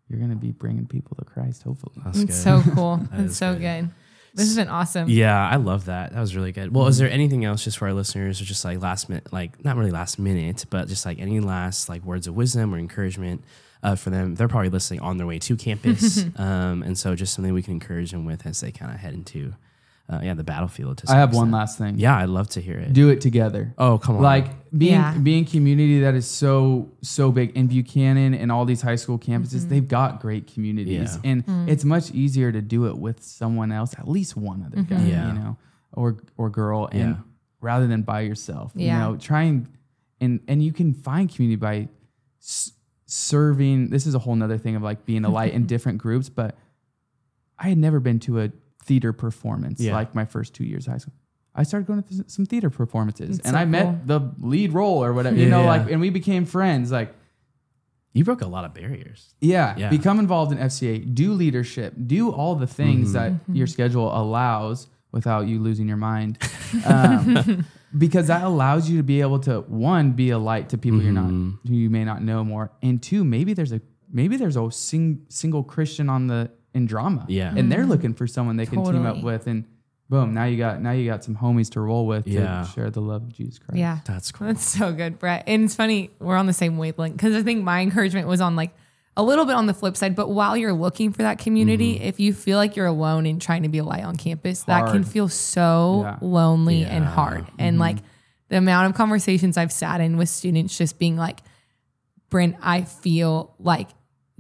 you're 0.10 0.20
going 0.20 0.32
to 0.32 0.38
be 0.38 0.52
bringing 0.52 0.86
people 0.88 1.16
to 1.18 1.26
christ 1.26 1.64
hopefully 1.64 1.96
That's 2.04 2.20
It's 2.20 2.44
good. 2.44 2.64
so 2.66 2.72
cool. 2.76 2.98
That 3.12 3.18
That's 3.18 3.38
so 3.38 3.54
good. 3.54 3.62
good. 3.62 3.90
This 4.36 4.48
has 4.48 4.56
been 4.56 4.68
awesome. 4.68 5.10
Yeah, 5.10 5.48
I 5.48 5.58
love 5.58 5.86
that. 5.86 6.12
That 6.12 6.20
was 6.20 6.36
really 6.36 6.52
good. 6.52 6.74
Well, 6.74 6.88
is 6.88 6.98
there 6.98 7.08
anything 7.08 7.46
else 7.46 7.64
just 7.66 7.78
for 7.78 7.88
our 7.88 7.94
listeners 7.94 8.42
or 8.42 8.46
just 8.46 8.66
like 8.66 8.82
last 8.82 9.08
minute, 9.08 9.32
like 9.32 9.64
not 9.64 9.78
really 9.78 9.92
last 9.92 10.18
minute, 10.18 10.66
but 10.72 10.88
just 10.88 11.06
like 11.06 11.20
any 11.20 11.40
last 11.40 11.88
like 11.88 12.04
words 12.04 12.26
of 12.26 12.34
wisdom 12.34 12.74
or 12.74 12.80
encouragement 12.80 13.44
uh, 13.84 13.94
for 13.96 14.10
them? 14.10 14.34
They're 14.34 14.48
probably 14.48 14.70
listening 14.72 15.02
on 15.02 15.18
their 15.18 15.28
way 15.28 15.38
to 15.38 15.56
campus. 15.56 16.24
um, 16.38 16.82
and 16.82 16.98
so 16.98 17.14
just 17.16 17.36
something 17.36 17.54
we 17.54 17.62
can 17.62 17.74
encourage 17.74 18.10
them 18.10 18.26
with 18.26 18.48
as 18.48 18.60
they 18.62 18.72
kind 18.72 18.92
of 18.92 18.98
head 19.00 19.14
into, 19.14 19.54
uh, 20.10 20.20
yeah, 20.22 20.34
the 20.34 20.44
battlefield. 20.44 20.98
To 20.98 21.04
i 21.06 21.08
some 21.12 21.18
have 21.18 21.34
one 21.34 21.50
last 21.52 21.78
thing 21.78 21.98
Yeah, 21.98 22.18
I'd 22.18 22.30
love 22.30 22.50
to 22.50 22.62
hear 22.62 22.78
it. 22.78 22.92
do 22.94 23.10
it 23.10 23.22
together 23.22 23.74
oh, 23.78 23.98
come 23.98 24.18
on. 24.18 24.22
like 24.22 24.48
being 24.78 24.94
Yeah. 24.94 25.18
being 25.18 25.46
community 25.46 26.02
that 26.02 26.13
is 26.16 26.28
so 26.28 26.92
so 27.02 27.32
big 27.32 27.56
in 27.56 27.68
Buchanan 27.68 28.34
and 28.34 28.52
all 28.52 28.66
these 28.66 28.82
high 28.82 28.98
school 28.98 29.18
campuses 29.18 29.60
Mm-hmm. 29.62 29.70
they've 29.70 29.88
got 29.88 30.20
great 30.22 30.48
communities 30.54 31.16
Yeah. 31.24 31.30
and 31.32 31.46
Mm. 31.46 31.70
it's 31.70 31.86
much 31.86 32.12
easier 32.12 32.52
to 32.52 32.62
do 32.62 32.88
it 32.88 32.98
with 32.98 33.24
someone 33.24 33.72
else 33.72 33.94
at 33.98 34.08
least 34.08 34.36
one 34.36 34.63
other 34.66 34.82
guy 34.84 34.96
Mm-hmm. 34.98 35.08
Yeah. 35.10 35.28
you 35.34 35.39
know 35.39 35.58
or 35.94 36.18
or 36.38 36.50
girl 36.50 36.89
and 36.92 37.16
Yeah. 37.16 37.22
rather 37.62 37.88
than 37.88 38.02
by 38.02 38.22
yourself 38.22 38.74
you 38.76 38.88
know 38.92 39.16
try 39.18 39.44
and 39.44 39.68
and 40.20 40.42
and 40.50 40.62
you 40.63 40.74
can 40.74 40.94
find 40.94 41.34
community 41.34 41.56
by 41.56 41.88
s- 42.42 42.74
serving 43.06 43.89
this 43.89 44.06
is 44.06 44.16
a 44.16 44.20
whole 44.20 44.36
nother 44.36 44.58
thing 44.58 44.76
of 44.76 44.82
like 44.82 45.06
being 45.06 45.24
a 45.24 45.30
light 45.30 45.54
in 45.54 45.66
different 45.74 45.98
groups 46.00 46.28
but 46.30 46.58
I 47.58 47.70
had 47.70 47.78
never 47.78 48.00
been 48.00 48.20
to 48.22 48.42
a 48.42 48.52
theater 48.84 49.13
performance 49.13 49.80
Yeah. 49.80 49.96
like 49.96 50.13
my 50.13 50.26
first 50.26 50.54
two 50.54 50.63
years 50.63 50.88
of 50.88 50.93
high 50.93 51.00
school. 51.00 51.13
I 51.56 51.63
started 51.63 51.86
going 51.86 52.02
to 52.02 52.10
th- 52.10 52.30
some 52.30 52.46
theater 52.46 52.69
performances, 52.69 53.38
That's 53.38 53.48
and 53.50 53.56
so 53.56 53.60
I 53.60 53.65
met 53.65 54.08
the 54.08 54.19
lead 54.39 54.74
role 54.74 55.04
or 55.04 55.13
whatever, 55.13 55.36
you 55.36 55.43
Yeah, 55.43 55.50
know, 55.50 55.62
yeah. 55.62 55.69
like, 55.69 55.91
and 55.91 56.02
we 56.02 56.10
became 56.10 56.46
friends. 56.46 56.91
Like, 56.91 57.13
you 58.13 58.24
broke 58.24 58.41
a 58.41 58.48
lot 58.48 58.65
of 58.65 58.74
barriers. 58.74 59.34
yeah, 59.39 59.76
Yeah. 59.78 59.89
become 59.89 60.19
involved 60.19 60.52
in 60.52 60.58
FCA, 60.58 61.00
do 61.00 61.34
leadership, 61.34 61.93
do 62.06 62.32
all 62.32 62.56
the 62.56 62.67
things 62.67 63.10
mm-hmm. 63.10 63.13
that 63.13 63.32
mm-hmm. 63.34 63.56
your 63.56 63.67
schedule 63.67 64.15
allows 64.15 64.88
without 65.12 65.48
you 65.48 65.60
losing 65.60 65.88
your 65.88 65.98
mind, 65.98 66.39
um, 66.86 67.65
because 67.96 68.28
that 68.28 68.43
allows 68.43 68.89
you 68.89 68.98
to 68.98 69.04
be 69.04 69.22
able 69.22 69.39
to 69.39 69.62
one 69.62 70.12
be 70.12 70.32
a 70.32 70.39
light 70.39 70.69
to 70.69 70.78
people 70.78 71.02
you're 71.02 71.12
not 71.12 71.26
mm-hmm. 71.26 71.67
who 71.67 71.76
you 71.76 71.89
may 71.89 72.04
not 72.04 72.24
know 72.24 72.43
more, 72.43 72.72
and 72.82 73.02
two 73.02 73.24
maybe 73.24 73.54
there's 73.54 73.72
a 73.72 73.82
maybe 74.12 74.38
there's 74.38 74.56
a 74.58 74.72
sing, 74.72 75.26
single 75.30 75.63
Christian 75.63 76.10
on 76.10 76.28
the 76.28 76.50
in 76.74 76.86
drama, 76.86 77.26
Yeah. 77.28 77.54
and 77.56 77.72
they're 77.72 77.82
mm-hmm. 77.82 77.90
looking 77.90 78.14
for 78.14 78.28
someone 78.28 78.58
they 78.58 78.66
can 78.66 78.84
team 78.84 79.06
up 79.06 79.22
with, 79.24 79.48
and 79.48 79.66
boom, 80.10 80.34
now 80.34 80.46
you 80.46 80.58
got 80.58 80.82
now 80.82 80.92
you 80.92 81.10
got 81.10 81.24
some 81.24 81.36
homies 81.36 81.72
to 81.72 81.82
roll 81.82 82.06
with 82.06 82.28
Yeah. 82.28 82.64
to 82.64 82.72
share 82.72 82.90
the 82.90 83.02
love 83.02 83.24
of 83.24 83.34
Jesus 83.34 83.60
Christ. 83.60 83.78
Yeah. 83.78 84.00
That's 84.06 84.32
cool. 84.32 84.48
That's 84.48 84.64
so 84.64 84.92
good, 84.94 85.20
Brett. 85.20 85.44
And 85.48 85.64
it's 85.64 85.76
funny, 85.76 86.12
we're 86.20 86.36
on 86.36 86.46
the 86.46 86.54
same 86.54 86.78
wavelength 86.78 87.16
because 87.16 87.36
I 87.36 87.44
think 87.44 87.64
my 87.64 87.82
encouragement 87.82 88.28
was 88.28 88.42
on 88.42 88.56
like 88.56 88.76
a 89.16 89.24
little 89.24 89.46
bit 89.46 89.56
on 89.56 89.68
the 89.68 89.74
flip 89.74 89.96
side. 89.96 90.16
But 90.16 90.30
while 90.30 90.58
you're 90.58 90.74
looking 90.74 91.14
for 91.14 91.22
that 91.22 91.38
community, 91.40 91.96
mm-hmm. 91.96 92.04
if 92.04 92.20
you 92.20 92.34
feel 92.34 92.58
like 92.58 92.76
you're 92.76 92.88
alone 92.88 93.26
and 93.26 93.42
trying 93.42 93.64
to 93.64 93.70
be 93.70 93.78
a 93.78 93.84
light 93.84 94.04
on 94.04 94.16
campus, 94.16 94.64
that 94.64 94.92
can 94.92 95.04
feel 95.04 95.30
so 95.30 96.02
Yeah. 96.04 96.18
lonely 96.22 96.84
and 96.84 97.04
Yeah. 97.04 97.12
hard. 97.12 97.46
And 97.60 97.76
mm-hmm. 97.76 97.82
like 97.82 97.98
the 98.50 98.58
amount 98.58 98.90
of 98.90 98.96
conversations 98.96 99.58
I've 99.58 99.72
sat 99.72 100.02
in 100.02 100.18
with 100.18 100.30
students 100.30 100.78
just 100.78 100.98
being 101.00 101.16
like, 101.16 101.42
Brynn, 102.30 102.58
I 102.62 102.82
feel 102.82 103.54
like 103.60 103.90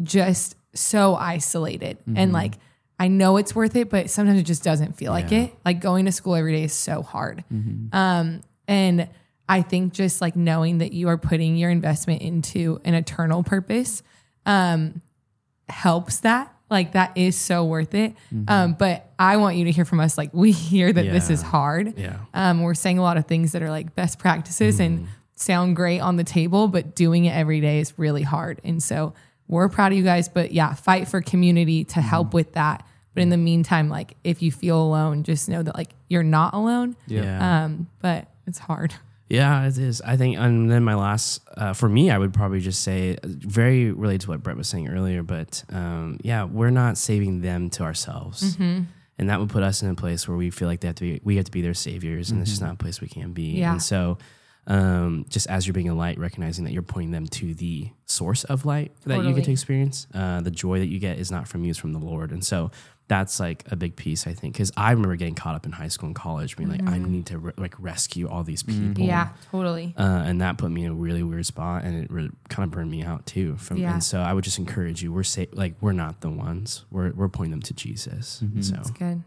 just 0.01 0.55
so 0.75 1.15
isolated 1.15 1.97
and 2.15 2.33
like 2.33 2.53
I 2.99 3.07
know 3.07 3.37
it's 3.37 3.53
worth 3.55 3.75
it, 3.75 3.89
but 3.89 4.09
sometimes 4.09 4.39
it 4.39 4.43
just 4.43 4.63
doesn't 4.63 4.95
feel 4.95 5.11
like 5.11 5.31
it. 5.31 5.53
Like 5.65 5.81
going 5.81 6.05
to 6.05 6.11
school 6.11 6.35
every 6.35 6.53
day 6.55 6.63
is 6.63 6.73
so 6.73 7.01
hard. 7.01 7.43
Um, 7.91 8.41
and 8.67 9.09
I 9.49 9.61
think 9.61 9.93
just 9.93 10.21
like 10.21 10.35
knowing 10.35 10.77
that 10.77 10.93
you 10.93 11.09
are 11.09 11.17
putting 11.17 11.57
your 11.57 11.69
investment 11.69 12.21
into 12.21 12.79
an 12.85 12.93
eternal 12.93 13.43
purpose 13.43 14.03
um, 14.45 15.01
helps 15.67 16.21
that. 16.21 16.55
Like 16.69 16.93
that 16.93 17.17
is 17.17 17.35
so 17.35 17.65
worth 17.65 17.93
it. 17.93 18.13
Um, 18.47 18.73
but 18.73 19.11
I 19.19 19.37
want 19.37 19.57
you 19.57 19.65
to 19.65 19.71
hear 19.71 19.85
from 19.85 19.99
us. 19.99 20.17
Like 20.17 20.33
we 20.33 20.51
hear 20.69 20.93
that 20.93 21.05
this 21.11 21.29
is 21.29 21.41
hard. 21.41 21.97
Yeah. 21.97 22.17
Um, 22.33 22.61
we're 22.61 22.73
saying 22.73 22.99
a 22.99 23.01
lot 23.01 23.17
of 23.17 23.25
things 23.25 23.51
that 23.51 23.61
are 23.61 23.69
like 23.69 23.95
best 23.95 24.17
practices 24.17 24.79
and 24.79 25.07
sound 25.35 25.75
great 25.75 25.99
on 25.99 26.15
the 26.15 26.23
table, 26.23 26.67
but 26.67 26.95
doing 26.95 27.25
it 27.25 27.31
every 27.35 27.59
day 27.59 27.79
is 27.79 27.97
really 27.97 28.23
hard. 28.23 28.61
And 28.63 28.81
so 28.81 29.13
we're 29.47 29.69
proud 29.69 29.91
of 29.91 29.97
you 29.97 30.03
guys, 30.03 30.29
but 30.29 30.51
yeah, 30.51 30.73
fight 30.73 31.07
for 31.07 31.21
community 31.21 31.83
to 31.85 32.01
help 32.01 32.33
with 32.33 32.53
that. 32.53 32.85
But 33.13 33.23
in 33.23 33.29
the 33.29 33.37
meantime, 33.37 33.89
like 33.89 34.15
if 34.23 34.41
you 34.41 34.51
feel 34.51 34.81
alone, 34.81 35.23
just 35.23 35.47
know 35.47 35.61
that 35.61 35.75
like 35.75 35.91
you're 36.09 36.23
not 36.23 36.53
alone. 36.53 36.95
Yeah. 37.07 37.65
Um, 37.65 37.87
but 38.01 38.27
it's 38.47 38.59
hard. 38.59 38.93
Yeah, 39.29 39.65
it 39.67 39.77
is. 39.77 40.01
I 40.01 40.17
think, 40.17 40.37
and 40.37 40.69
then 40.69 40.83
my 40.83 40.95
last, 40.95 41.41
uh, 41.57 41.73
for 41.73 41.89
me, 41.89 42.11
I 42.11 42.17
would 42.17 42.33
probably 42.33 42.59
just 42.59 42.81
say, 42.81 43.15
uh, 43.15 43.19
very 43.23 43.91
related 43.91 44.21
to 44.21 44.29
what 44.29 44.43
Brett 44.43 44.57
was 44.57 44.67
saying 44.67 44.89
earlier, 44.89 45.23
but 45.23 45.63
um, 45.69 46.19
yeah, 46.23 46.43
we're 46.43 46.69
not 46.69 46.97
saving 46.97 47.41
them 47.41 47.69
to 47.71 47.83
ourselves. 47.83 48.57
And 48.59 49.29
that 49.29 49.39
would 49.39 49.49
put 49.49 49.63
us 49.63 49.81
in 49.81 49.89
a 49.89 49.95
place 49.95 50.27
where 50.27 50.35
we 50.37 50.49
feel 50.49 50.67
like 50.67 50.81
they 50.81 50.87
have 50.87 50.95
to 50.97 51.03
be, 51.03 51.21
we 51.23 51.37
have 51.37 51.45
to 51.45 51.51
be 51.51 51.61
their 51.61 51.73
saviors, 51.73 52.31
and 52.31 52.41
it's 52.41 52.49
just 52.49 52.61
not 52.61 52.73
a 52.73 52.77
place 52.77 52.99
we 52.99 53.07
can 53.07 53.31
be. 53.31 53.51
Yeah. 53.53 53.73
And 53.73 53.81
so, 53.81 54.17
um, 54.67 55.25
just 55.29 55.47
as 55.49 55.67
you're 55.67 55.73
being 55.73 55.89
a 55.89 55.95
light, 55.95 56.17
recognizing 56.17 56.63
that 56.65 56.71
you're 56.71 56.81
pointing 56.83 57.11
them 57.11 57.27
to 57.27 57.53
the 57.53 57.89
source 58.05 58.43
of 58.45 58.65
light 58.65 58.91
that 59.05 59.23
you 59.23 59.33
get 59.33 59.43
to 59.45 59.51
experience, 59.51 60.07
uh, 60.13 60.41
the 60.41 60.51
joy 60.51 60.79
that 60.79 60.87
you 60.87 60.99
get 60.99 61.19
is 61.19 61.31
not 61.31 61.47
from 61.47 61.63
you, 61.63 61.71
it's 61.71 61.79
from 61.79 61.93
the 61.93 61.99
Lord. 61.99 62.31
And 62.31 62.43
so, 62.43 62.71
that's 63.09 63.37
like 63.37 63.65
a 63.69 63.75
big 63.75 63.97
piece, 63.97 64.25
I 64.27 64.33
think, 64.33 64.53
because 64.53 64.71
I 64.77 64.91
remember 64.91 65.17
getting 65.17 65.35
caught 65.35 65.55
up 65.55 65.65
in 65.65 65.73
high 65.73 65.89
school 65.89 66.07
and 66.07 66.15
college, 66.15 66.55
being 66.55 66.69
like, 66.69 66.81
I 66.87 66.97
need 66.97 67.25
to 67.27 67.37
re- 67.37 67.51
like 67.57 67.75
rescue 67.77 68.29
all 68.29 68.43
these 68.45 68.63
people 68.63 69.03
Yeah, 69.03 69.29
totally. 69.51 69.93
uh, 69.97 70.23
and 70.25 70.39
that 70.39 70.57
put 70.57 70.71
me 70.71 70.85
in 70.85 70.91
a 70.91 70.95
really 70.95 71.21
weird 71.21 71.45
spot, 71.45 71.83
and 71.83 72.01
it 72.01 72.09
really 72.09 72.31
kind 72.47 72.63
of 72.65 72.71
burned 72.71 72.89
me 72.89 73.03
out 73.03 73.25
too. 73.25 73.57
From 73.57 73.75
Yeah. 73.77 73.91
and 73.93 74.01
so 74.03 74.21
I 74.21 74.31
would 74.31 74.45
just 74.45 74.57
encourage 74.57 75.03
you. 75.03 75.11
We're 75.11 75.23
sa- 75.23 75.43
like 75.51 75.75
we're 75.81 75.91
not 75.91 76.21
the 76.21 76.29
ones. 76.29 76.85
We're 76.91 77.11
we're 77.11 77.27
pointing 77.27 77.51
them 77.51 77.61
to 77.63 77.73
Jesus. 77.73 78.41
So 78.61 78.77
Good. 78.97 79.21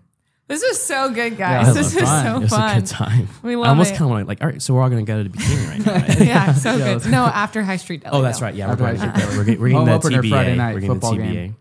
This 0.49 0.63
was 0.63 0.81
so 0.81 1.11
good, 1.11 1.37
guys. 1.37 1.69
it 1.69 1.75
this 1.75 1.87
was 1.93 1.95
was 1.97 2.05
fun. 2.05 2.25
so 2.25 2.37
it 2.37 2.41
was 2.43 2.51
fun. 2.51 2.77
a 2.77 2.81
good 2.81 2.87
time. 2.89 3.29
We 3.43 3.57
love 3.57 3.67
I 3.67 3.69
almost 3.71 3.95
it. 3.95 3.97
kind 3.97 4.11
of 4.13 4.17
like 4.17 4.29
like 4.29 4.43
all 4.43 4.49
right. 4.49 4.63
So 4.63 4.75
we're 4.75 4.83
all 4.83 4.89
gonna 4.89 5.03
go 5.03 5.17
to 5.19 5.25
the 5.25 5.31
beginning 5.31 5.69
right 5.69 5.85
now. 5.87 5.93
Right? 5.95 6.21
yeah, 6.27 6.53
so 6.55 6.77
Yeah, 6.77 6.99
good. 6.99 7.11
No, 7.11 7.25
after 7.25 7.63
High 7.65 7.77
Street 7.79 8.05
Deli. 8.05 8.17
oh, 8.17 8.23
that's 8.23 8.41
right. 8.41 8.55
Yeah, 8.55 8.67
we're, 8.67 8.73
After 8.73 8.85
going, 8.85 9.01
I 9.01 9.19
should 9.19 9.29
we're, 9.37 9.45
getting, 9.45 9.61
we're 9.61 9.69
getting 9.71 9.87
Home 9.87 9.87
that 9.87 10.01
TBA. 10.03 10.29
Friday 10.31 10.55
night 10.55 10.75
we're 10.75 10.81
getting 10.81 10.95
football 10.95 11.15
the 11.17 11.23
TBA. 11.23 11.33
game. 11.33 11.57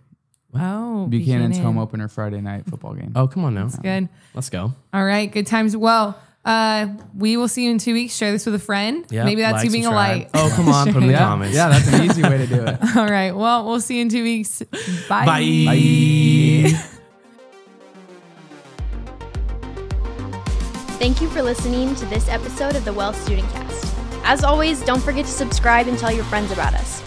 Oh, 0.53 1.07
Buchanan's 1.07 1.57
Buchanan. 1.57 1.63
home 1.63 1.77
opener 1.79 2.07
Friday 2.07 2.41
night 2.41 2.65
football 2.65 2.93
game. 2.93 3.11
Oh, 3.15 3.27
come 3.27 3.43
on 3.43 3.55
now. 3.55 3.67
Good. 3.67 4.07
Let's 4.35 4.49
go. 4.49 4.73
All 4.93 5.03
right, 5.03 5.29
good 5.31 5.47
times. 5.47 5.75
Well, 5.75 6.17
uh, 6.45 6.87
we 7.17 7.37
will 7.37 7.47
see 7.47 7.65
you 7.65 7.71
in 7.71 7.79
two 7.79 7.93
weeks. 7.93 8.15
Share 8.15 8.31
this 8.31 8.45
with 8.45 8.55
a 8.55 8.59
friend. 8.59 9.03
Yeah. 9.09 9.25
Maybe 9.25 9.41
that's 9.41 9.55
like, 9.55 9.65
you 9.65 9.71
being 9.71 9.83
subscribe. 9.83 10.15
a 10.15 10.19
light. 10.19 10.29
Oh, 10.35 10.53
come 10.55 10.69
on. 10.69 10.93
Put 10.93 11.01
in 11.01 11.07
the 11.07 11.13
yeah, 11.13 11.19
comments. 11.19 11.55
yeah, 11.55 11.69
that's 11.69 11.87
an 11.91 12.03
easy 12.03 12.21
way 12.21 12.37
to 12.37 12.45
do 12.47 12.63
it. 12.63 12.95
All 12.95 13.07
right. 13.07 13.35
Well, 13.35 13.65
we'll 13.65 13.81
see 13.81 13.95
you 13.95 14.03
in 14.03 14.09
two 14.09 14.23
weeks. 14.23 14.61
Bye. 15.09 15.25
Bye. 15.25 16.91
Thank 20.97 21.21
you 21.21 21.27
for 21.27 21.41
listening 21.41 21.93
to 21.95 22.05
this 22.05 22.29
episode 22.29 22.73
of 22.77 22.85
the 22.85 22.93
Well 22.93 23.11
Student 23.11 23.49
Cast. 23.51 23.93
As 24.23 24.45
always, 24.45 24.81
don't 24.81 25.03
forget 25.03 25.25
to 25.25 25.31
subscribe 25.31 25.87
and 25.87 25.99
tell 25.99 26.11
your 26.11 26.23
friends 26.23 26.51
about 26.51 26.73
us. 26.73 27.01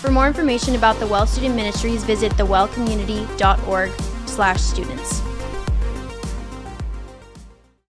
For 0.00 0.12
more 0.12 0.28
information 0.28 0.76
about 0.76 1.00
the 1.00 1.08
Well 1.08 1.26
Student 1.26 1.56
Ministries, 1.56 2.04
visit 2.04 2.30
thewellcommunity.org 2.34 3.90
slash 4.26 4.60
students. 4.60 5.20